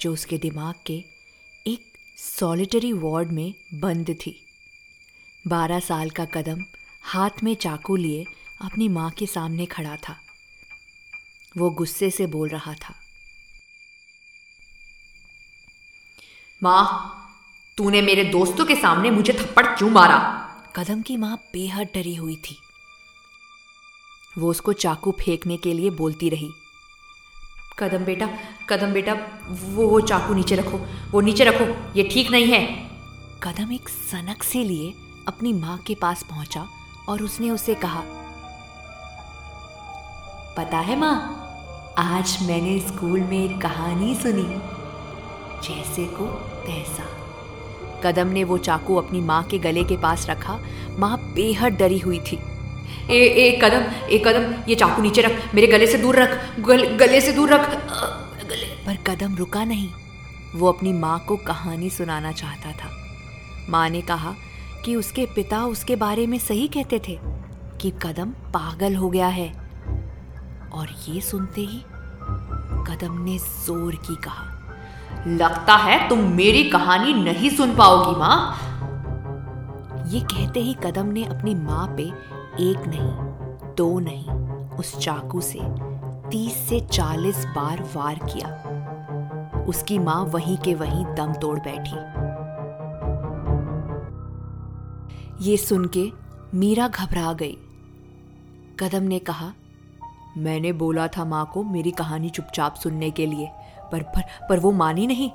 जो 0.00 0.12
उसके 0.12 0.38
दिमाग 0.38 0.74
के 0.86 1.04
एक 1.66 1.80
सॉलिटरी 2.40 2.92
वार्ड 2.92 3.28
में 3.28 3.54
बंद 3.74 4.10
थी। 4.10 4.46
बारह 5.46 5.80
साल 5.80 6.10
का 6.10 6.24
कदम 6.24 6.64
हाथ 7.08 7.42
में 7.42 7.54
चाकू 7.54 7.96
लिए 7.96 8.24
अपनी 8.60 8.88
माँ 8.88 9.10
के 9.10 9.26
सामने 9.26 9.66
खड़ा 9.66 9.96
था। 9.96 10.16
वो 11.56 11.70
गुस्से 11.70 12.10
से 12.10 12.26
बोल 12.26 12.48
रहा 12.48 12.74
था। 12.74 12.94
माँ 16.62 17.14
तूने 17.76 18.02
मेरे 18.02 18.24
दोस्तों 18.24 18.64
के 18.64 18.74
सामने 18.74 19.10
मुझे 19.10 19.32
थप्पड़ 19.32 19.66
क्यों 19.66 19.90
मारा? 19.90 20.18
कदम 20.76 21.02
की 21.02 21.16
माँ 21.16 21.36
बेहद 21.52 21.88
डरी 21.94 22.14
हुई 22.14 22.36
थी। 22.36 22.56
वो 24.38 24.50
उसको 24.50 24.72
चाकू 24.72 25.16
फेंकने 25.20 25.56
के 25.56 25.74
लिए 25.74 25.90
बोलती 25.90 26.28
रही। 26.28 26.50
कदम 27.78 28.04
बेटा 28.04 28.26
कदम 28.68 28.92
बेटा 28.92 29.14
वो 29.48 29.86
वो 29.88 30.00
चाकू 30.00 30.34
नीचे 30.34 30.56
रखो 30.56 30.78
वो 31.10 31.20
नीचे 31.20 31.44
रखो 31.44 31.92
ये 31.96 32.08
ठीक 32.12 32.30
नहीं 32.30 32.46
है। 32.46 32.66
कदम 33.42 33.72
एक 33.72 33.88
सनक 33.88 34.42
से 34.42 34.64
लिए 34.64 34.94
अपनी 35.28 35.52
माँ 35.52 35.78
के 35.78 35.94
पास 35.94 36.22
पहुँचा 36.22 36.68
और 37.08 37.22
उसने 37.22 37.50
उसे 37.50 37.74
कहा 37.74 38.02
पता 40.56 40.78
है 40.78 40.96
माँ 40.96 41.14
आज 41.98 42.36
मैंने 42.42 42.78
स्कूल 42.80 43.20
में 43.20 43.38
एक 43.38 43.60
कहानी 43.60 44.14
सुनी 44.14 44.42
जैसे 45.62 46.04
को 46.16 46.26
तैसा। 46.66 47.04
कदम 48.04 48.28
ने 48.28 48.42
वो 48.44 48.58
चाकू 48.58 48.96
अपनी 48.96 49.20
माँ 49.20 49.42
के 49.44 49.58
गले 49.58 49.84
के 49.84 49.96
पास 49.96 50.26
रखा 50.30 50.58
माँ 50.98 51.16
बेहद 51.34 51.76
डरी 51.76 51.98
हुई 51.98 52.18
थी। 52.20 52.38
ए 53.10 53.18
एक 53.38 53.64
कदम 53.64 53.82
एक 54.06 54.26
कदम 54.26 54.54
ये 54.68 54.74
चाकू 54.74 55.02
नीचे 55.02 55.22
रख 55.22 55.54
मेरे 55.54 55.66
गले 55.66 55.86
से 55.86 55.98
दूर 55.98 56.16
रख 56.16 56.60
गल, 56.60 56.84
गले 56.96 57.20
से 57.20 57.32
दूर 57.32 57.52
रख 57.54 57.68
गले 58.44 58.66
पर 58.86 58.96
कदम 59.06 59.36
रुका 59.36 59.64
नहीं। 59.64 59.88
वो 60.54 60.68
अपनी 60.72 60.92
माँ 60.92 61.18
को 61.28 61.36
कहानी 61.36 61.90
सुनाना 61.90 62.32
चाहता 62.32 62.72
था। 62.72 62.90
माँ 63.70 63.88
ने 63.90 64.00
कहा 64.02 64.34
कि 64.88 64.94
उसके 64.96 65.24
पिता 65.26 65.64
उसके 65.66 65.94
बारे 65.96 66.26
में 66.26 66.38
सही 66.38 66.66
कहते 66.66 66.98
थे 66.98 67.18
कि 67.80 67.90
कदम 68.02 68.30
पागल 68.52 68.94
हो 68.96 69.08
गया 69.10 69.26
है। 69.28 69.48
और 70.72 70.88
ये 71.08 71.20
सुनते 71.20 71.60
ही 71.60 71.80
कदम 72.86 73.18
ने 73.24 73.36
ज़ोर 73.38 73.94
की 73.96 74.14
कहा, 74.16 74.44
लगता 75.28 75.74
है 75.76 76.08
तुम 76.08 76.18
मेरी 76.32 76.62
कहानी 76.70 77.12
नहीं 77.14 77.50
सुन 77.50 77.74
पाओगी, 77.76 78.18
माँ। 78.18 80.04
ये 80.06 80.20
कहते 80.32 80.60
ही 80.60 80.74
कदम 80.84 81.06
ने 81.06 81.24
अपनी 81.26 81.54
माँ 81.54 81.86
पे 81.96 82.02
एक 82.62 82.86
नहीं, 82.86 83.74
दो 83.74 83.98
नहीं, 84.00 84.38
उस 84.78 84.96
चाकू 84.98 85.40
से 85.40 85.60
तीस 86.30 86.56
से 86.68 86.80
चालीस 86.82 87.44
बार 87.56 87.82
वार 87.96 88.20
किया। 88.24 89.64
उसकी 89.64 89.98
माँ 89.98 90.24
वहीं 90.24 90.56
के 90.56 90.74
वहीं 90.74 91.04
दम 91.14 91.32
तोड़ 91.32 91.58
बैठी। 91.58 92.17
ये 95.40 95.56
सुन 95.56 95.84
के 95.96 96.12
मीरा 96.54 96.88
घबरा 96.88 97.32
गई। 97.32 97.56
कदम 98.80 99.02
ने 99.02 99.18
कहा 99.18 99.52
मैंने 100.38 100.72
बोला 100.72 101.08
था 101.08 101.24
माँ 101.24 101.50
को 101.54 101.62
मेरी 101.64 101.90
कहानी 101.90 102.30
चुपचाप 102.30 102.74
सुनने 102.74 103.10
के 103.10 103.26
लिए 103.26 103.50
पर 103.92 104.02
पर 104.02 104.22
पर 104.48 104.60
वो 104.60 104.72
मानी 104.72 105.06
नहीं। 105.06 105.30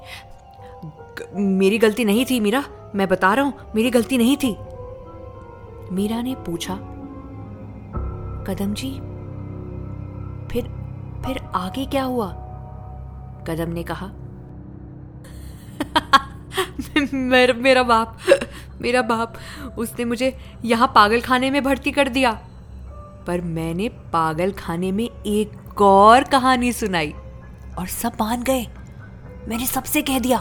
ग, 0.86 1.28
मेरी 1.36 1.78
गलती 1.78 2.06
नहीं 2.06 2.26
थी 2.30 2.40
मीरा 2.40 2.64
मैं 2.96 3.08
बता 3.08 3.34
रहा 3.34 3.46
हूँ 3.46 3.54
मेरी 3.76 3.90
गलती 3.90 4.18
नहीं 4.18 4.38
थी। 4.38 4.56
मीरा 5.92 6.22
ने 6.22 6.36
पूछा 6.36 6.76
कदम 8.48 8.74
जी 8.74 8.92
फिर 10.48 10.64
फिर 11.26 11.38
आगे 11.56 11.86
क्या 11.86 12.04
हुआ? 12.04 12.32
कदम 13.48 13.72
ने 13.72 13.84
कहा 13.84 14.12
मेरा 17.14 17.54
मेरा 17.54 17.84
बाप 17.84 18.18
मेरा 18.84 19.02
बाप, 19.02 19.34
उसने 19.78 20.06
मुझे 20.06 20.36
यहाँ 20.66 20.88
पागल 20.96 21.22
खाने 21.22 21.52
में 21.52 21.64
भर्ती 21.64 21.92
कर 21.92 22.10
दिया। 22.10 22.32
पर 23.28 23.42
मैंने 23.42 23.88
पागल 24.14 24.52
खाने 24.52 24.92
में 24.92 25.06
एक 25.06 25.82
और 25.82 26.24
कहानी 26.24 26.72
सुनाई 26.72 27.14
और 27.80 27.88
सब 27.88 28.18
मान 28.22 28.44
गए। 28.44 28.66
मैंने 29.48 29.66
सबसे 29.66 30.02
कह 30.02 30.20
दिया, 30.20 30.40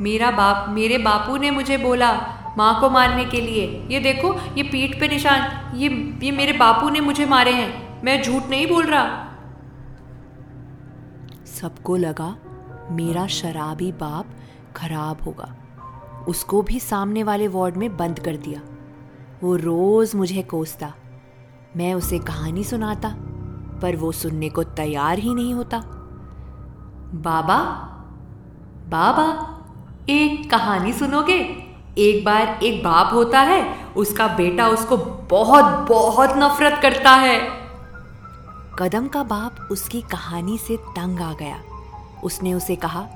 मेरा 0.00 0.30
बाप, 0.30 0.68
मेरे 0.68 0.98
बापू 0.98 1.36
ने 1.36 1.50
मुझे 1.50 1.76
बोला 1.78 2.12
माँ 2.56 2.80
को 2.80 2.90
मारने 2.90 3.24
के 3.24 3.40
लिए। 3.40 3.66
ये 3.90 4.00
देखो, 4.00 4.34
ये 4.56 4.62
पीठ 4.62 4.98
पे 5.00 5.08
निशान, 5.08 5.76
ये 5.76 5.88
ये 6.22 6.30
मेरे 6.32 6.52
बापू 6.52 6.88
ने 6.90 7.00
मुझे 7.00 7.26
मारे 7.26 7.52
हैं। 7.52 8.02
मैं 8.04 8.22
झूठ 8.22 8.48
नहीं 8.50 8.66
बोल 8.66 8.86
रहा। 8.86 9.04
सबको 11.54 11.96
लगा 11.96 12.36
मेरा 12.90 13.26
शराबी 13.26 13.92
बाप 13.92 14.26
खराब 14.76 15.22
होगा। 15.22 15.54
उसको 16.28 16.62
भी 16.62 16.80
सामने 16.80 17.22
वाले 17.22 17.48
वार्ड 17.48 17.76
में 17.76 17.96
बंद 17.96 18.18
कर 18.18 18.36
दिया। 18.36 18.60
वो 19.42 19.56
रोज 19.56 20.14
मुझे 20.14 20.42
कोसता। 20.42 20.92
मैं 21.76 21.94
उसे 21.94 22.18
कहानी 22.18 22.64
सुनाता, 22.64 23.08
पर 23.82 23.96
वो 23.96 24.12
सुनने 24.12 24.48
को 24.48 24.64
तैयार 24.64 25.18
ही 25.18 25.34
नहीं 25.34 25.54
होता। 25.54 25.78
बाबा 27.14 27.90
बाबा, 28.88 29.50
एक 30.08 30.50
कहानी 30.50 30.92
सुनोगे? 30.92 31.38
एक 31.98 32.24
बार 32.24 32.40
एक 32.40 32.84
बाप 32.84 33.14
होता 33.14 33.40
है, 33.40 33.76
उसका 33.96 34.26
बेटा 34.28 34.68
उसको 34.68 34.96
बहुत 35.30 35.64
बहुत 35.64 36.30
नफरत 36.30 36.82
करता 36.82 37.10
है। 37.10 37.40
कदम 38.78 39.08
का 39.08 39.22
बाप 39.22 39.68
उसकी 39.70 40.00
कहानी 40.00 40.58
से 40.58 40.76
तंग 40.76 41.20
आ 41.20 41.32
गया। 41.32 41.56
उसने 42.24 42.54
उसे 42.54 42.76
कहा 42.76 43.06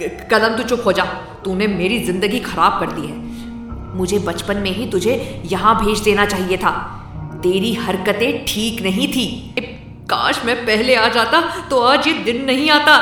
कदम 0.00 0.56
तू 0.56 0.62
चुप 0.62 0.82
हो 0.86 0.92
जा। 0.92 1.04
तूने 1.44 1.66
मेरी 1.66 1.98
ज़िंदगी 2.04 2.40
खराब 2.40 2.80
कर 2.80 2.92
दी 2.92 3.06
है। 3.06 3.94
मुझे 3.96 4.18
बचपन 4.18 4.56
में 4.56 4.70
ही 4.70 4.90
तुझे 4.90 5.14
यहाँ 5.44 5.74
भेज 5.84 6.00
देना 6.00 6.26
चाहिए 6.26 6.56
था। 6.56 6.72
तेरी 7.42 7.72
हरकतें 7.74 8.44
ठीक 8.44 8.82
नहीं 8.82 9.08
थी। 9.08 9.26
काश 10.10 10.44
मैं 10.44 10.56
पहले 10.66 10.94
आ 10.94 11.08
जाता 11.08 11.40
तो 11.68 11.80
आज 11.80 12.06
ये 12.08 12.12
दिन 12.24 12.44
नहीं 12.44 12.70
आता। 12.70 12.98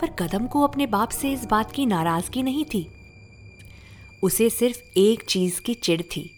पर 0.00 0.10
कदम 0.18 0.46
को 0.46 0.62
अपने 0.62 0.86
बाप 0.86 1.10
से 1.10 1.32
इस 1.32 1.44
बात 1.44 1.72
की 1.72 1.86
नाराज़गी 1.86 2.42
नहीं 2.42 2.64
थी। 2.64 2.86
उसे 4.22 4.50
सिर्फ़ 4.50 4.98
एक 4.98 5.24
चीज़ 5.28 5.60
की 5.60 5.74
चिड़ 5.74 6.00
थी। 6.02 6.30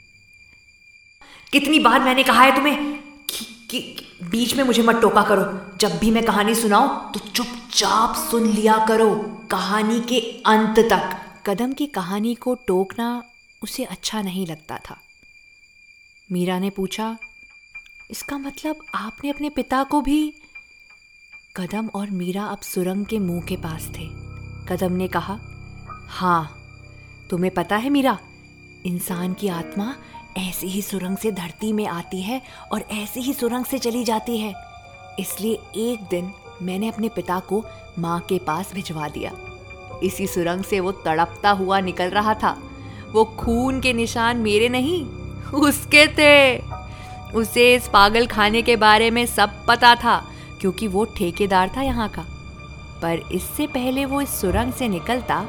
कितनी 1.53 1.79
बार 1.79 2.01
मैंने 2.01 2.23
कहा 2.23 2.43
है 2.43 2.55
तुम्हें 2.57 3.00
कि, 3.71 3.81
बीच 4.31 4.55
में 4.55 4.65
मुझे 4.65 4.83
मत 4.83 4.97
टोका 4.97 5.23
करो। 5.23 5.77
जब 5.77 5.99
भी 5.99 6.11
मैं 6.11 6.25
कहानी 6.25 6.55
सुनाऊं 6.55 7.13
तो 7.13 7.21
चुपचाप 7.21 8.15
सुन 8.31 8.47
लिया 8.47 8.87
करो 8.89 9.15
कहानी 9.51 10.01
के 10.01 10.43
अंत 10.47 10.79
तक। 10.79 11.17
कदम 11.47 11.73
की 11.73 11.87
कहानी 11.87 12.35
को 12.35 12.55
टोकना 12.55 13.23
उसे 13.63 13.85
अच्छा 13.85 14.23
नहीं 14.23 14.47
लगता 14.47 14.77
था। 14.77 14.97
मीरा 16.33 16.59
ने 16.59 16.71
पूछा 16.71 17.19
इसका 18.11 18.39
मतलब 18.39 18.77
आपने 18.95 19.31
अपने 19.31 19.51
पिता 19.51 19.85
को 19.85 20.01
भी 20.01 20.35
कदम 21.57 21.87
और 21.87 22.11
मीरा 22.11 22.45
अब 22.45 22.61
सुरंग 22.61 23.07
के 23.07 23.19
मुँह 23.19 23.43
के 23.43 23.57
पास 23.57 23.89
थे। 23.99 24.09
कदम 24.69 24.93
ने 24.93 25.09
कहा 25.09 25.41
हाँ 26.09 26.57
तुम्हें 27.31 27.55
पता 27.55 27.77
है 27.77 27.91
मीरा 27.91 28.19
इंसान 28.87 29.35
की 29.35 29.49
आत्मा 29.49 29.95
ऐसी 30.39 30.67
ही 30.67 30.83
सुरंग 30.83 31.17
से 31.17 31.31
धरती 31.33 31.73
में 31.73 31.87
आती 31.87 32.21
है 32.23 32.41
और 32.73 32.85
ऐसी 32.93 33.21
ही 33.21 33.33
सुरंग 33.35 33.65
से 33.65 33.79
चली 33.79 34.05
जाती 34.05 34.39
है। 34.39 34.55
इसलिए 35.19 35.55
एक 35.91 36.03
दिन 36.11 36.33
मैंने 36.63 36.89
अपने 36.89 37.09
पिता 37.09 37.39
को 37.41 37.65
माँ 37.99 38.19
के 38.21 38.39
पास 38.39 38.73
भिजवा 38.75 39.09
दिया। 39.09 39.33
इसी 40.03 40.27
सुरंग 40.27 40.65
से 40.65 40.81
वो 40.81 40.93
तड़पता 40.93 41.51
हुआ 41.51 41.81
निकल 41.81 42.11
रहा 42.11 42.35
था। 42.35 42.57
वो 43.13 43.25
खून 43.39 43.81
के 43.81 43.93
निशान 43.93 44.37
मेरे 44.37 44.69
नहीं, 44.69 45.05
उसके 45.61 46.07
थे। 46.09 46.59
उसे 47.33 47.75
इस 47.75 47.89
पागल 47.89 48.27
खाने 48.27 48.63
के 48.63 48.77
बारे 48.77 49.11
में 49.11 49.25
सब 49.27 49.65
पता 49.67 49.95
था, 49.95 50.17
क्योंकि 50.61 50.89
वो 50.89 51.05
ठेकेदार 51.05 51.71
था 51.77 51.83
यहाँ 51.83 52.09
का। 52.09 52.25
पर 53.03 53.29
इससे 53.33 53.67
पहले 53.67 54.05
वो 54.05 54.21
इस 54.21 54.41
सुरंग 54.41 54.73
से 54.73 54.89
निकलता, 54.89 55.45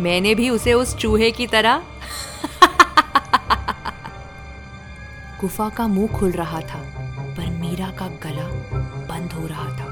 मैंने 0.00 0.34
भी 0.34 0.48
उसे 0.50 0.72
उस 0.72 0.96
चूहे 0.96 1.30
की 1.30 1.46
तरह 1.46 1.82
गुफा 5.44 5.68
का 5.68 5.86
मुँह 5.86 6.08
खुल 6.08 6.30
रहा 6.30 6.60
था, 6.60 6.78
पर 7.36 7.46
मीरा 7.50 7.86
का 7.90 8.06
गला 8.08 8.44
बंद 9.08 9.32
हो 9.32 9.46
रहा 9.46 9.64
था। 9.64 9.86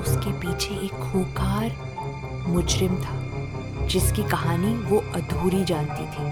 उसके 0.00 0.32
पीछे 0.32 0.74
एक 0.74 0.92
खूकार 0.92 1.72
मुजरिम 2.48 2.94
था, 2.96 3.18
जिसकी 3.86 4.22
कहानी 4.22 4.74
वो 4.76 4.98
अधूरी 5.14 5.64
जानती 5.64 6.06
थी। 6.06 6.30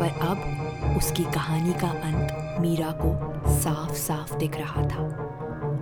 पर 0.00 0.18
अब 0.20 0.96
उसकी 0.96 1.24
कहानी 1.24 1.72
का 1.72 1.88
अंत 1.88 2.56
मीरा 2.60 2.90
को 2.90 3.12
साफ़ 3.60 3.92
साफ़ 3.92 4.34
दिख 4.36 4.56
रहा 4.56 4.82
था 4.82 5.06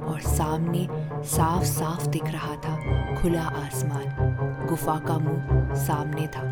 और 0.05 0.21
सामने 0.21 0.89
साफ़ 1.25 1.65
साफ़ 1.65 2.07
दिख 2.07 2.25
रहा 2.25 2.57
था 2.57 2.77
खुला 3.23 3.47
आसमान। 3.65 4.67
गुफा 4.69 4.99
का 4.99 5.19
मुँह 5.19 5.75
सामने 5.75 6.27
था 6.27 6.43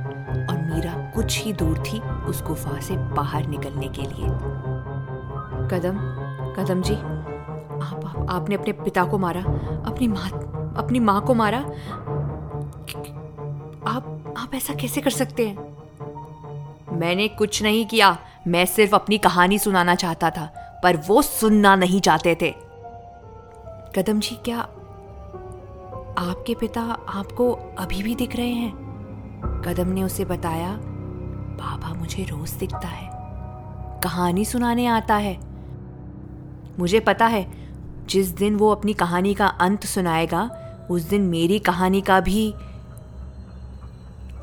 और 0.50 0.62
मीरा 0.62 0.92
कुछ 1.14 1.42
ही 1.42 1.52
दूर 1.52 1.78
थी 1.78 2.00
उस 2.00 2.42
गुफा 2.42 2.80
से 2.80 2.96
बाहर 2.96 3.46
निकलने 3.46 3.88
के 3.88 4.02
लिए। 4.02 4.51
कदम 5.72 5.98
कदम 6.56 6.82
जी 6.82 6.94
आप, 6.94 8.00
आप 8.04 8.26
आपने 8.30 8.54
अपने 8.54 8.72
पिता 8.72 9.04
को 9.04 9.18
मारा 9.18 9.40
अपनी 9.86 10.08
माँ 10.08 10.28
अपनी 10.76 10.98
माँ 11.00 11.20
को 11.20 11.34
मारा। 11.34 11.58
आप 13.86 14.34
आप 14.38 14.54
ऐसा 14.54 14.74
कैसे 14.74 15.00
कर 15.00 15.10
सकते 15.10 15.48
हैं? 15.48 15.76
मैंने 16.98 17.28
कुछ 17.28 17.62
नहीं 17.62 17.86
किया। 17.86 18.18
मैं 18.48 18.66
सिर्फ़ 18.66 18.94
अपनी 18.94 19.18
कहानी 19.18 19.58
सुनाना 19.58 19.94
चाहता 19.94 20.30
था 20.30 20.46
पर 20.82 20.96
वो 20.96 21.22
सुनना 21.22 21.76
नहीं 21.76 22.00
चाहते 22.00 22.34
थे। 22.42 22.50
कदम 23.96 24.20
जी 24.20 24.36
क्या 24.44 24.58
आपके 26.18 26.54
पिता 26.54 26.82
आपको 27.08 27.52
अभी 27.78 28.02
भी 28.02 28.14
दिख 28.14 28.36
रहे 28.36 28.52
हैं? 28.52 28.72
कदम 29.66 29.88
ने 29.88 30.02
उसे 30.02 30.24
बताया 30.24 30.78
बाबा 31.58 31.94
मुझे 31.94 32.24
रोज 32.24 32.50
दिखता 32.50 32.88
है। 32.88 33.10
कहानी 34.00 34.44
सुनाने 34.44 34.86
आता 34.86 35.14
है। 35.14 35.51
मुझे 36.78 37.00
पता 37.00 37.26
है, 37.26 37.46
जिस 38.08 38.28
दिन 38.28 38.56
वो 38.56 38.70
अपनी 38.70 38.92
कहानी 38.92 39.34
का 39.34 39.46
अंत 39.46 39.86
सुनाएगा, 39.86 40.50
उस 40.90 41.02
दिन 41.02 41.22
मेरी 41.22 41.58
कहानी 41.58 42.00
का 42.00 42.20
भी। 42.20 42.54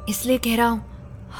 इसलिए 0.09 0.37
कह 0.37 0.55
रहा 0.55 0.67
हूँ, 0.67 0.81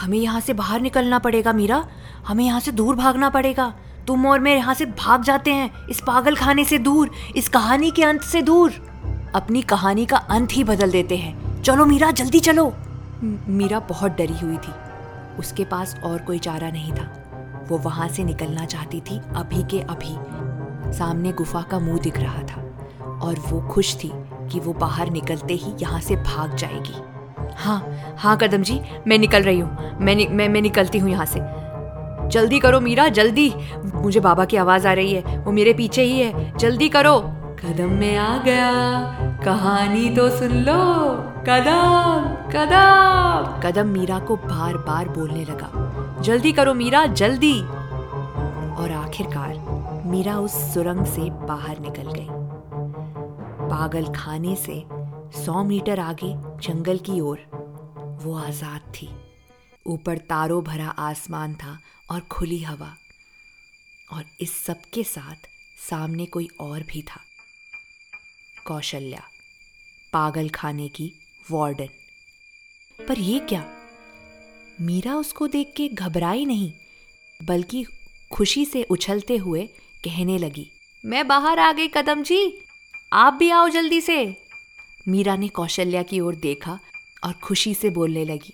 हमें 0.01 0.17
यहाँ 0.17 0.41
से 0.41 0.53
बाहर 0.53 0.81
निकलना 0.81 1.19
पड़ेगा 1.19 1.53
मीरा, 1.53 1.87
हमें 2.27 2.45
यहाँ 2.45 2.59
से 2.59 2.71
दूर 2.71 2.95
भागना 2.95 3.29
पड़ेगा। 3.29 3.73
तुम 4.07 4.25
और 4.25 4.39
मैं 4.39 4.55
यहाँ 4.55 4.73
से 4.73 4.85
भाग 4.85 5.23
जाते 5.23 5.53
हैं, 5.53 5.87
इस 5.87 6.01
पागल 6.01 6.35
खाने 6.35 6.63
से 6.63 6.77
दूर, 6.77 7.11
इस 7.35 7.49
कहानी 7.49 7.91
के 7.91 8.03
अंत 8.03 8.21
से 8.21 8.41
दूर। 8.41 8.71
अपनी 9.35 9.61
कहानी 9.61 10.05
का 10.05 10.17
अंत 10.17 10.49
ही 10.51 10.63
बदल 10.63 10.91
देते 10.91 11.17
हैं। 11.17 11.61
चलो 11.61 11.85
मीरा, 11.85 12.11
जल्दी 12.11 12.39
चलो। 12.39 12.73
मीरा 13.23 13.79
बहुत 13.79 14.11
डरी 14.11 14.39
हुई 14.39 14.57
थी। 14.57 14.73
उसके 15.39 15.65
पास 15.65 15.95
और 16.03 16.19
कोई 16.19 16.39
चारा 16.39 16.69
नहीं 16.69 16.91
था। 16.93 17.15
वो 17.69 17.77
वहाँ 17.77 18.07
से 18.07 18.23
निकलना 18.23 18.65
चाहती 18.65 18.99
थी, 18.99 19.17
अभी 19.35 19.63
के 19.63 19.79
अभी। 19.79 20.38
सामने 20.93 21.31
गुफा 21.31 21.61
का 21.61 21.79
मुँह 21.79 21.99
दिख 21.99 22.17
रहा 22.17 22.41
था 22.43 22.61
और 23.21 23.35
वो 23.39 23.61
खुश 23.61 23.95
थी 24.03 24.11
कि 24.51 24.59
वो 24.59 24.73
बाहर 24.73 25.09
निकलते 25.09 25.53
ही 25.53 25.73
यहाँ 25.81 26.01
से 26.01 26.15
भाग 26.15 26.55
जाएगी। 26.55 26.95
हाँ 27.57 27.89
हाँ 28.17 28.37
कदम 28.37 28.63
जी 28.63 28.81
मैं 29.07 29.17
निकल 29.17 29.43
रही 29.43 29.59
हूँ। 29.59 29.97
मैं, 30.01 30.15
नि, 30.15 30.27
मैं 30.31 30.49
मैं 30.49 30.61
निकलती 30.61 30.97
हूँ 30.97 31.09
यहाँ 31.09 31.25
से। 31.25 31.39
जल्दी 32.29 32.59
करो 32.59 32.79
मीरा 32.79 33.07
जल्दी। 33.07 33.53
मुझे 33.95 34.19
बाबा 34.19 34.45
की 34.45 34.57
आवाज़ 34.57 34.87
आ 34.87 34.93
रही 34.93 35.13
है। 35.13 35.39
वो 35.39 35.51
मेरे 35.51 35.73
पीछे 35.73 36.01
ही 36.01 36.19
है। 36.19 36.57
जल्दी 36.57 36.89
करो। 36.89 37.19
कदम 37.59 37.89
में 37.89 38.17
आ 38.17 38.37
गया। 38.37 38.71
कहानी 39.45 40.09
तो 40.09 40.29
सुन 40.29 40.49
लो। 40.49 41.13
कदम 41.47 42.35
कदम। 42.51 43.69
कदम 43.69 43.87
मीरा 43.87 44.19
को 44.19 44.35
बार 44.35 44.73
बार 44.77 45.09
बोलने 45.09 45.45
लगा। 45.45 45.69
जल्दी 46.21 46.51
करो 46.51 46.73
मीरा 46.73 47.05
जल्दी। 47.05 47.61
और 48.79 48.91
आखिरकार 48.91 49.55
मीरा 50.09 50.37
उस 50.39 50.53
सुरंग 50.73 51.05
से 51.05 51.29
बाहर 51.45 51.79
निकल 51.79 52.11
गई। 52.11 52.27
पागल 53.69 54.07
खाने 54.13 54.55
से 54.55 54.83
सौ 55.39 55.63
मीटर 55.63 55.99
आगे 55.99 56.33
जंगल 56.59 56.97
की 56.97 57.19
ओर 57.19 57.39
वो 58.23 58.33
आज़ाद 58.37 58.91
थी। 58.95 59.09
ऊपर 59.87 60.17
तारों 60.17 60.63
भरा 60.63 60.87
आसमान 60.87 61.53
था 61.55 61.77
और 62.11 62.19
खुली 62.21 62.61
हवा। 62.63 62.93
और 64.13 64.23
इस 64.41 64.57
सब 64.63 64.81
के 64.93 65.03
साथ 65.03 65.47
सामने 65.89 66.25
कोई 66.25 66.47
और 66.59 66.83
भी 66.83 67.01
था। 67.01 67.19
कौशल्या, 68.67 69.21
पागल 70.13 70.49
खाने 70.49 70.87
की 70.87 71.11
वार्डन। 71.51 71.89
पर 72.99 73.19
ये 73.19 73.39
क्या? 73.39 73.63
मीरा 74.81 75.15
उसको 75.15 75.47
देख 75.47 75.73
के 75.77 75.87
घबराई 75.87 76.45
नहीं, 76.45 76.71
बल्कि 77.45 77.85
खुशी 78.31 78.65
से 78.65 78.83
उछलते 78.83 79.37
हुए 79.37 79.69
कहने 80.03 80.37
लगी। 80.37 80.71
मैं 81.05 81.27
बाहर 81.27 81.59
आ 81.59 81.71
गई, 81.71 81.87
कदम 81.87 82.23
जी। 82.23 82.65
आप 83.13 83.33
भी 83.33 83.49
आओ 83.49 83.69
जल्दी 83.69 84.01
से। 84.01 84.43
मीरा 85.07 85.35
ने 85.35 85.47
कौशल्या 85.47 86.03
की 86.03 86.19
ओर 86.19 86.35
देखा 86.35 86.79
और 87.23 87.33
खुशी 87.33 87.73
से 87.73 87.89
बोलने 87.89 88.25
लगी। 88.25 88.53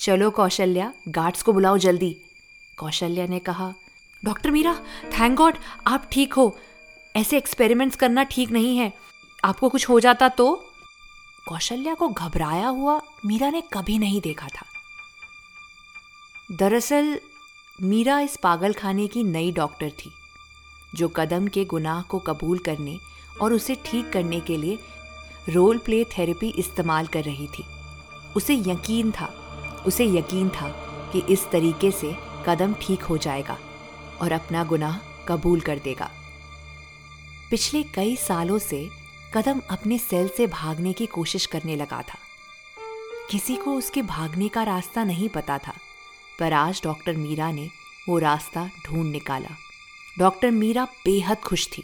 चलो 0.00 0.30
कौशल्या, 0.30 0.94
गार्ड्स 1.08 1.42
को 1.42 1.52
बुलाओ 1.52 1.78
जल्दी। 1.78 2.16
कौशल्या 2.76 3.26
ने 3.26 3.38
कहा, 3.38 3.74
डॉक्टर 4.24 4.50
मीरा, 4.50 4.82
थैंक 5.04 5.36
गॉड, 5.36 5.54
आप 5.86 6.08
ठीक 6.12 6.32
हो। 6.32 6.58
ऐसे 7.16 7.36
एक्सपेरिमेंट्स 7.36 7.96
करना 7.96 8.22
ठीक 8.22 8.50
नहीं 8.50 8.78
है। 8.78 8.92
आपको 9.44 9.68
कुछ 9.68 9.88
हो 9.88 10.00
जाता 10.00 10.28
तो? 10.28 10.72
कौशल्या 11.48 11.94
को 11.94 12.08
घबराया 12.08 12.68
हुआ 12.68 13.00
मीरा 13.26 13.50
ने 13.50 13.60
कभी 13.60 13.98
नहीं 13.98 14.20
देखा 14.20 14.48
था। 14.48 14.66
दरअसल, 16.52 17.20
मीरा 17.82 18.20
इस 18.20 18.36
पागल 18.36 18.72
खाने 18.72 19.06
की 19.06 19.22
नई 19.22 19.52
डॉक्टर 19.52 19.90
थी। 19.90 20.12
जो 20.94 21.08
कदम 21.08 21.46
के 21.46 21.64
गुनाह 21.64 22.02
को 22.02 22.18
कबूल 22.18 22.58
करने 22.58 22.98
और 23.40 23.52
उसे 23.52 23.74
ठीक 23.84 24.10
करने 24.12 24.40
के 24.40 24.56
लिए 24.56 24.78
रोल 25.48 25.78
प्ले 25.78 26.04
थेरेपी 26.04 26.48
इस्तेमाल 26.48 27.06
कर 27.06 27.24
रही 27.24 27.46
थी। 27.48 27.64
उसे 28.36 28.54
यकीन 28.56 29.10
था, 29.10 29.26
उसे 29.86 30.06
यकीन 30.06 30.48
था 30.48 30.68
कि 31.12 31.22
इस 31.32 31.46
तरीके 31.52 31.90
से 31.90 32.14
कदम 32.46 32.74
ठीक 32.82 33.02
हो 33.02 33.16
जाएगा 33.18 33.58
और 34.20 34.32
अपना 34.32 34.64
गुनाह 34.64 34.98
कबूल 35.28 35.60
कर 35.60 35.78
देगा। 35.78 36.10
पिछले 37.50 37.82
कई 37.82 38.16
सालों 38.16 38.58
से 38.58 38.88
कदम 39.34 39.60
अपने 39.70 39.98
सेल 39.98 40.28
से 40.28 40.46
भागने 40.46 40.92
की 40.92 41.06
कोशिश 41.06 41.46
करने 41.46 41.76
लगा 41.76 42.02
था। 42.02 42.18
किसी 43.30 43.56
को 43.56 43.74
उसके 43.74 44.02
भागने 44.02 44.48
का 44.48 44.62
रास्ता 44.62 45.04
नहीं 45.04 45.28
पता 45.28 45.58
था, 45.58 45.74
पर 46.38 46.52
आज 46.52 46.80
डॉक्टर 46.84 47.16
मीरा 47.16 47.50
ने 47.52 47.68
वो 48.08 48.18
रास्ता 48.18 48.70
ढूंढ 48.86 49.10
निकाला। 49.12 49.56
डॉक्टर 50.18 50.50
मीरा 50.50 50.84
बेहद 50.84 51.36
खुश 51.36 51.68
थी। 51.68 51.82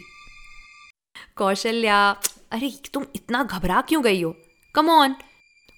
कौशल्या, 1.35 2.09
अरे, 2.51 2.79
तुम 2.93 3.05
इतना 3.15 3.43
घबरा 3.43 3.81
क्यों 3.81 4.03
गई 4.03 4.21
हो? 4.21 4.37
कम 4.75 4.89
ऑन 4.89 5.15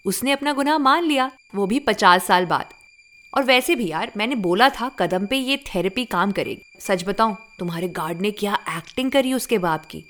उसने 0.06 0.32
अपना 0.32 0.54
गुनाह 0.54 0.78
मान 0.78 1.04
लिया, 1.04 1.32
वो 1.56 1.68
भी 1.68 1.80
पचास 1.80 2.26
साल 2.26 2.46
बाद। 2.46 2.70
और 3.38 3.44
वैसे 3.44 3.76
भी 3.76 3.88
यार, 3.88 4.12
मैंने 4.18 4.36
बोला 4.36 4.70
था, 4.70 4.90
कदम 4.90 5.26
पे 5.26 5.38
ये 5.38 5.58
थेरेपी 5.58 6.06
काम 6.06 6.32
करेगी। 6.32 6.80
सच 6.80 7.04
बताऊँ, 7.04 7.38
तुम्हारे 7.60 7.88
गार्ड 7.88 8.22
ने 8.22 8.32
क्या 8.32 8.60
एक्टिंग 8.70 9.12
करी 9.12 9.34
उसके 9.34 9.58
बाप 9.58 9.86
की? 9.86 10.04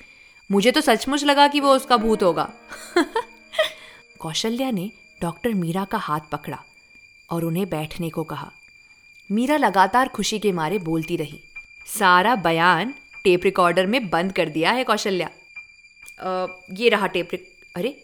मुझे 0.52 0.72
तो 0.72 0.82
सचमुच 0.82 1.24
लगा 1.24 1.48
कि 1.48 1.60
वो 1.60 1.76
उसका 1.76 1.98
भूत 1.98 2.24
होगा। 2.24 2.54
कौशल्या 4.20 4.72
ने 4.72 4.92
डॉक्टर 5.22 5.54
मीरा 5.54 5.86
का 5.86 5.98
हाथ 5.98 6.20
पकड़ा 6.20 6.64
और 7.30 7.44
उन्हें 7.44 7.70
बैठने 7.70 8.10
को 8.10 8.24
कहा। 8.24 8.52
मीरा 9.32 9.58
लगातार 9.58 10.08
खुशी 10.08 10.40
के 10.40 10.52
मारे 10.52 10.80
बोलती 10.80 11.18
रही। 11.18 11.40
सारा 11.88 12.36
बयान 12.36 12.94
टेप 13.24 13.42
रिकॉर्डर 13.44 13.86
में 13.86 14.10
बंद 14.10 14.32
कर 14.32 14.50
दिया 14.50 14.72
है 14.72 14.84
कौशल्या। 14.84 15.30
ये 16.74 16.90
रहा 16.90 17.08
टेप 17.08 17.30
रिक... 17.32 17.46
अरे, 17.76 17.98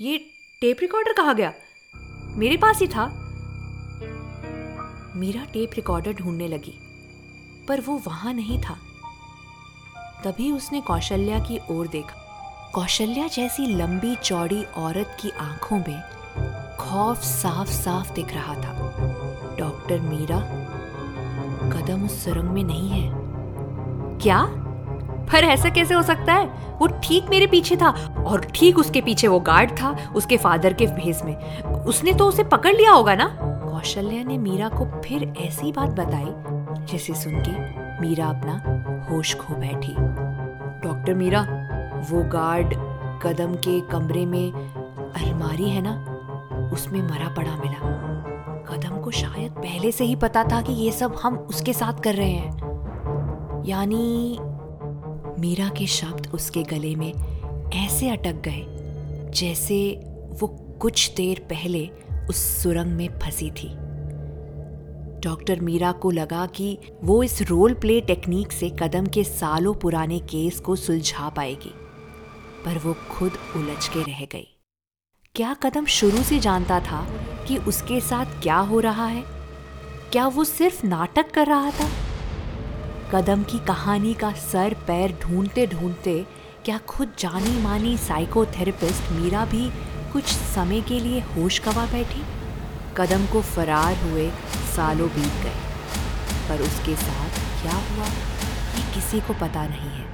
ये 0.00 0.18
टेप 0.62 0.78
रिकॉर्डर 0.80 1.12
कहाँ 1.12 1.34
गया? 1.34 1.52
मेरे 2.36 2.56
पास 2.56 2.80
ही 2.80 2.86
था। 2.86 3.06
मीरा 5.16 5.44
टेप 5.44 5.70
रिकॉर्डर 5.74 6.12
ढूँढने 6.12 6.48
लगी, 6.48 6.78
पर 7.68 7.80
वो 7.80 8.02
वहाँ 8.06 8.32
नहीं 8.34 8.60
था। 8.62 8.78
तभी 10.24 10.50
उसने 10.52 10.80
कौशल्या 10.80 11.38
की 11.38 11.58
ओर 11.70 11.88
देखा। 11.88 12.70
कौशल्या 12.74 13.26
जैसी 13.28 13.66
लंबी 13.66 14.14
चौड़ी 14.16 14.64
औरत 14.76 15.16
की 15.20 15.30
आँखों 15.30 15.78
में 15.78 16.00
खौफ 16.80 17.22
साफ़ 17.22 17.70
साफ़ 17.72 18.12
दिख 18.12 18.32
रहा 18.32 18.54
था। 18.54 18.72
डॉक्टर 19.58 20.00
मीरा 20.00 20.38
कदम 21.70 22.04
उस 22.04 22.24
सुरंग 22.24 22.50
में 22.50 22.64
नहीं 22.64 22.90
है। 22.90 23.12
क्या? 24.18 24.48
पर 25.32 25.44
ऐसा 25.44 25.68
कैसे 25.68 25.94
हो 25.94 26.02
सकता 26.02 26.32
है? 26.32 26.46
वो 26.78 26.86
ठीक 26.86 27.26
मेरे 27.30 27.46
पीछे 27.46 27.76
था 27.76 27.88
और 28.26 28.40
ठीक 28.40 28.78
उसके 28.78 29.00
पीछे 29.00 29.28
वो 29.28 29.40
गार्ड 29.40 29.70
था 29.70 29.96
उसके 30.14 30.36
फादर 30.36 30.72
के 30.72 30.86
भेस 30.86 31.22
में। 31.24 31.62
उसने 31.62 32.12
तो 32.12 32.28
उसे 32.28 32.44
पकड़ 32.44 32.72
लिया 32.72 32.92
होगा 32.92 33.14
ना? 33.14 33.38
कौशल्या 33.42 34.24
ने 34.24 34.38
मीरा 34.38 34.68
को 34.68 35.00
फिर 35.00 35.34
ऐसी 35.40 35.72
बात 35.72 35.90
बताई, 35.90 36.34
जिसे 36.86 37.14
सुन 37.14 37.32
के 37.34 37.52
मीरा 38.00 38.26
अपना 38.26 38.52
होश 39.10 39.34
खो 39.34 39.54
बैठी। 39.54 39.94
डॉक्टर 40.88 41.14
मीरा, 41.14 41.40
वो 42.10 42.28
गार्ड 42.28 42.74
कदम 43.22 43.54
के 43.54 43.80
कमरे 43.80 44.26
में 44.26 44.52
अलमारी 45.12 45.70
है 45.70 45.82
ना? 45.82 46.04
उसमें 46.72 47.02
मरा 47.02 47.28
पड़ा 47.28 47.56
मिला। 47.56 48.11
कदम 48.72 49.00
को 49.00 49.10
शायद 49.10 49.52
पहले 49.52 49.92
से 49.92 50.04
ही 50.04 50.16
पता 50.16 50.44
था 50.44 50.60
कि 50.62 50.72
ये 50.72 50.92
सब 50.92 51.14
हम 51.14 51.36
उसके 51.36 51.72
साथ 51.72 52.00
कर 52.00 52.14
रहे 52.14 52.30
हैं। 52.30 53.64
यानी, 53.66 54.38
मीरा 55.40 55.68
के 55.68 55.86
शब्द 55.86 56.30
उसके 56.34 56.62
गले 56.62 56.94
में 56.96 57.12
ऐसे 57.74 58.08
अटक 58.10 58.40
गए, 58.40 58.64
जैसे 59.30 59.78
वो 60.40 60.46
कुछ 60.80 61.14
देर 61.14 61.46
पहले 61.50 61.88
उस 62.30 62.36
सुरंग 62.62 62.92
में 62.92 63.18
फंसी 63.18 63.50
थी। 63.50 63.68
डॉक्टर 65.20 65.60
मीरा 65.60 65.92
को 65.92 66.10
लगा 66.10 66.46
कि 66.46 66.78
वो 67.04 67.22
इस 67.22 67.40
रोल 67.42 67.74
प्ले 67.74 68.00
टेक्निक 68.00 68.52
से 68.52 68.70
कदम 68.70 69.06
के 69.06 69.24
सालों 69.24 69.74
पुराने 69.74 70.18
केस 70.20 70.60
को 70.60 70.76
सुलझा 70.76 71.28
पाएगी, 71.28 71.74
पर 72.64 72.78
वो 72.78 72.94
खुद 73.10 73.38
उलझ 73.56 73.88
के 73.88 74.02
रह 74.02 74.24
गई। 74.32 74.48
क्या 75.34 75.54
कदम 75.54 75.84
शुरू 75.90 76.22
से 76.22 76.38
जानता 76.38 76.80
था 76.80 77.06
कि 77.48 77.56
उसके 77.56 78.00
साथ 78.00 78.26
क्या 78.42 78.56
हो 78.56 78.80
रहा 78.80 79.06
है? 79.06 79.24
क्या 80.12 80.26
वो 80.26 80.44
सिर्फ़ 80.44 80.86
नाटक 80.86 81.30
कर 81.30 81.46
रहा 81.46 81.70
था? 81.70 81.90
कदम 83.14 83.42
की 83.42 83.58
कहानी 83.58 84.14
का 84.14 84.32
सर 84.32 84.76
पैर 84.86 85.18
ढूंढते 85.22 85.66
ढूंढते 85.66 86.26
क्या 86.64 86.78
खुद 86.78 87.12
जानी 87.18 87.62
मानी 87.62 87.98
साइकोथेरेपिस्ट 87.98 89.12
मीरा 89.12 89.44
भी 89.44 89.70
कुछ 90.12 90.24
समय 90.24 90.80
के 90.80 91.00
लिए 91.00 91.20
होश 91.20 91.62
गवा 91.62 91.86
बैठी? 91.86 92.22
कदम 92.96 93.26
को 93.26 93.42
फरार 93.42 93.96
हुए 93.96 94.30
सालों 94.76 95.08
बीत 95.08 95.42
गए। 95.42 95.56
पर 96.48 96.62
उसके 96.62 96.96
साथ 96.96 97.62
क्या 97.62 97.72
हुआ 97.72 98.06
ये 98.76 98.94
किसी 98.94 99.20
को 99.20 99.34
पता 99.34 99.66
नहीं 99.66 99.90
है। 99.90 100.06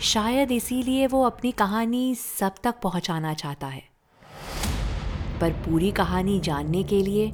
शायद 0.00 0.52
इसीलिए 0.52 1.06
वो 1.06 1.24
अपनी 1.26 1.52
कहानी 1.52 2.14
सब 2.14 2.54
तक 2.64 2.74
पहुंचाना 2.82 3.34
चाहता 3.34 3.66
है। 3.66 3.93
पर 5.44 5.52
पूरी 5.52 5.92
कहानी 5.92 6.40
जानने 6.40 6.82
के 6.82 7.02
लिए 7.02 7.32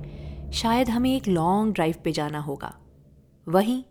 शायद 0.53 0.91
हमें 0.91 1.17
एक 1.17 1.29
लॉन्ग 1.29 1.75
ड्राइव 1.75 1.95
पे 2.05 2.13
जाना 2.13 2.39
होगा। 2.39 2.79
वहीं, 3.49 3.85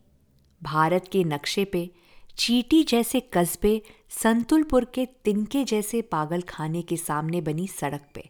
भारत 0.64 1.10
के 1.12 1.24
नक्शे 1.24 1.66
पे, 1.66 1.92
चीटी 2.38 2.84
जैसे 2.84 3.20
कस्बे 3.20 3.82
संतुलपुर 4.10 4.86
के 4.86 5.06
तिनके 5.06 5.64
जैसे 5.64 6.02
पागल 6.02 6.42
खाने 6.42 6.82
के 6.82 6.98
सामने 6.98 7.42
बनी 7.42 7.68
सड़क 7.68 8.10
पे, 8.16 8.30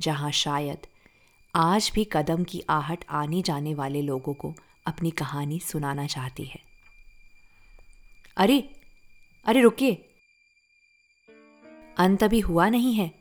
जहाँ 0.00 0.30
शायद 0.30 0.86
आज 1.54 1.92
भी 1.94 2.08
कदम 2.12 2.44
की 2.44 2.62
आहट 2.70 3.04
आने 3.10 3.42
जाने 3.42 3.74
वाले 3.74 4.02
लोगों 4.02 4.34
को 4.34 4.54
अपनी 4.86 5.10
कहानी 5.10 5.60
सुनाना 5.60 6.06
चाहती 6.06 6.44
है। 6.44 6.60
अरे 8.36 8.60
अरे 9.46 9.60
रुकिए। 9.60 9.94
अंत 11.96 12.22
अभी 12.22 12.40
हुआ 12.40 12.68
नहीं 12.68 12.94
है। 12.94 13.17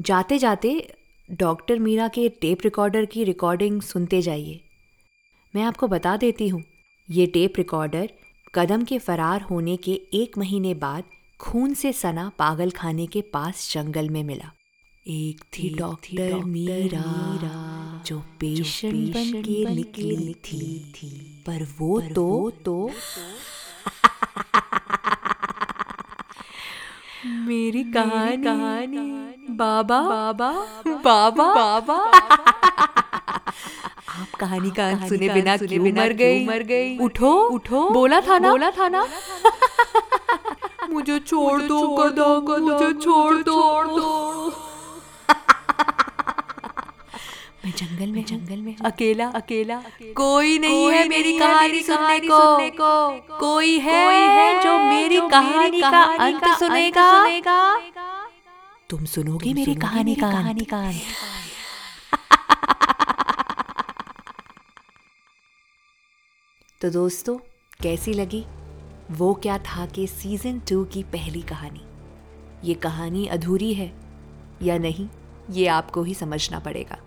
जाते 0.00 0.38
जाते 0.38 0.94
डॉक्टर 1.30 1.78
मीरा 1.78 2.08
के 2.08 2.28
टेप 2.28 2.58
रिकॉर्डर 2.64 3.04
की 3.04 3.24
रिकॉर्डिंग 3.24 3.82
सुनते 3.82 4.22
जाइए। 4.22 4.60
मैं 5.56 5.62
आपको 5.62 5.88
बता 5.88 6.16
देती 6.16 6.48
हूँ 6.48 6.64
ये 7.10 7.26
टेप 7.26 7.52
रिकॉर्डर 7.56 8.10
कदम 8.54 8.84
के 8.84 8.98
फरार 8.98 9.42
होने 9.42 9.76
के 9.76 9.92
एक 10.14 10.38
महीने 10.38 10.74
बाद 10.74 11.04
खून 11.40 11.74
से 11.74 11.92
सना 11.92 12.28
पागल 12.38 12.70
खाने 12.70 13.06
के 13.06 13.20
पास 13.20 13.74
जंगल 13.74 14.08
में 14.08 14.24
मिला। 14.24 14.52
एक 15.08 15.44
थी 15.44 15.74
डॉक्टर 15.74 16.34
मीरा 16.34 16.98
मीरा 16.98 18.02
जो 18.06 18.18
पेशेंट 18.40 19.14
बन 19.14 19.42
के 19.42 19.74
निकली 19.74 20.34
थी। 20.34 20.92
थी। 20.92 21.44
पर 21.46 21.66
वो 21.78 22.00
पर 22.00 22.12
तो 22.12 22.50
तो 22.64 22.90
मेरी 27.26 27.82
कहानी 27.84 28.36
कहानी 28.36 28.98
बाबा 29.50 30.00
बाबा 30.00 30.50
बाबा। 31.04 31.54
बाबा। 31.54 31.94
आप 34.18 34.34
कहानी 34.40 34.70
का 34.70 34.88
अंत 34.88 35.08
सुने 35.08 35.28
बिना 35.28 35.56
सुने 35.56 35.68
क्यों 35.68 35.84
बिना 35.84 36.02
मर 36.02 36.12
गई? 36.12 36.46
मर 36.46 36.62
गई? 36.62 36.98
उठो 36.98 37.32
उठो। 37.48 37.88
बोला 37.90 38.20
था 38.20 38.38
ना? 38.38 38.50
बोला 38.50 38.70
था 38.70 38.88
ना? 38.88 39.06
मुझे 40.90 41.18
छोड़ 41.18 41.62
दो 41.62 41.80
मुझे 42.58 42.92
छोड़ 42.92 43.36
दो 43.42 43.56
मैं 47.64 47.72
जंगल 47.96 48.12
में 48.12 48.24
जंगल 48.24 48.56
में। 48.56 48.76
अकेला 48.76 49.28
अकेला। 49.28 49.82
कोई 50.02 50.58
नहीं 50.58 50.90
है 50.90 51.08
मेरी 51.08 51.38
कहानी 51.38 51.82
सुनने 51.82 52.18
को। 52.18 53.38
कोई 53.38 53.78
है 53.78 54.62
जो 54.62 54.78
मेरी 54.78 55.20
कहानी 55.20 55.80
का 55.80 55.88
अंत 55.88 56.58
सुनेगा। 56.58 57.80
तुम 58.90 59.04
सुनोगे 59.04 59.54
मेरी 59.54 59.74
कहानी 59.74 60.14
का 60.14 60.32
कहानी 60.32 60.64
का 60.64 60.90
तो 66.80 66.90
दोस्तों 66.90 67.38
कैसी 67.82 68.12
लगी? 68.12 68.44
वो 69.10 69.34
क्या 69.34 69.58
था 69.58 69.86
कि 69.86 70.06
सीज़न 70.06 70.60
टू 70.60 70.84
की 70.84 71.02
पहली 71.02 71.42
कहानी? 71.42 71.80
ये 72.68 72.74
कहानी 72.74 73.26
अधूरी 73.26 73.74
है 73.74 73.92
या 74.62 74.78
नहीं 74.78 75.08
ये 75.50 75.66
आपको 75.66 76.02
ही 76.02 76.14
समझना 76.14 76.58
पड़ेगा। 76.58 76.98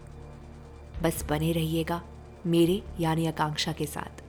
बस 1.04 1.26
बने 1.30 1.52
रहिएगा 1.52 2.02
मेरे 2.46 2.84
यानी 3.00 3.26
आकांक्षा 3.28 3.72
के 3.72 3.86
साथ। 3.86 4.24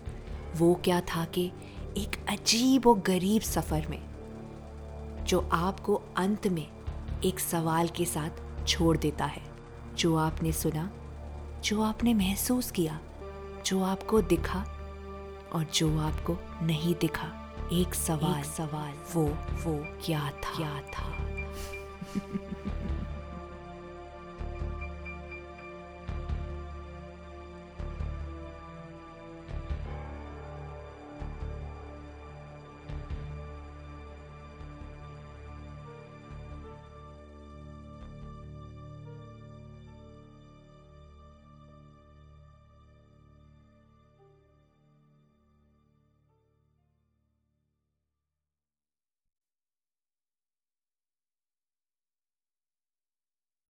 वो 0.56 0.74
क्या 0.74 1.00
था 1.00 1.24
कि 1.24 1.52
एक 1.98 2.26
अजीब 2.28 2.86
और 2.86 2.98
गरीब 2.98 3.42
सफ़र 3.42 3.86
में 3.88 4.10
जो 5.24 5.48
आपको 5.52 6.02
अंत 6.16 6.46
में 6.46 6.66
एक 7.24 7.40
सवाल 7.40 7.88
के 7.88 8.04
साथ 8.04 8.30
छोड़ 8.66 8.96
देता 8.96 9.24
है। 9.24 9.42
जो 9.96 10.16
आपने 10.16 10.52
सुना 10.52 10.90
जो 11.64 11.82
आपने 11.82 12.14
महसूस 12.14 12.70
किया 12.70 13.00
जो 13.66 13.82
आपको 13.82 14.20
दिखा 14.22 14.60
और 15.52 15.66
जो 15.74 15.98
आपको 15.98 16.36
नहीं 16.62 16.94
दिखा। 16.94 17.36
एक 17.72 17.94
सवाल 17.94 18.38
एक 18.38 18.44
सवाल। 18.44 18.92
वो 19.14 19.24
वो 19.64 19.86
क्या 20.04 20.30
था? 20.30 20.56
क्या 20.56 20.80
था? 20.80 21.10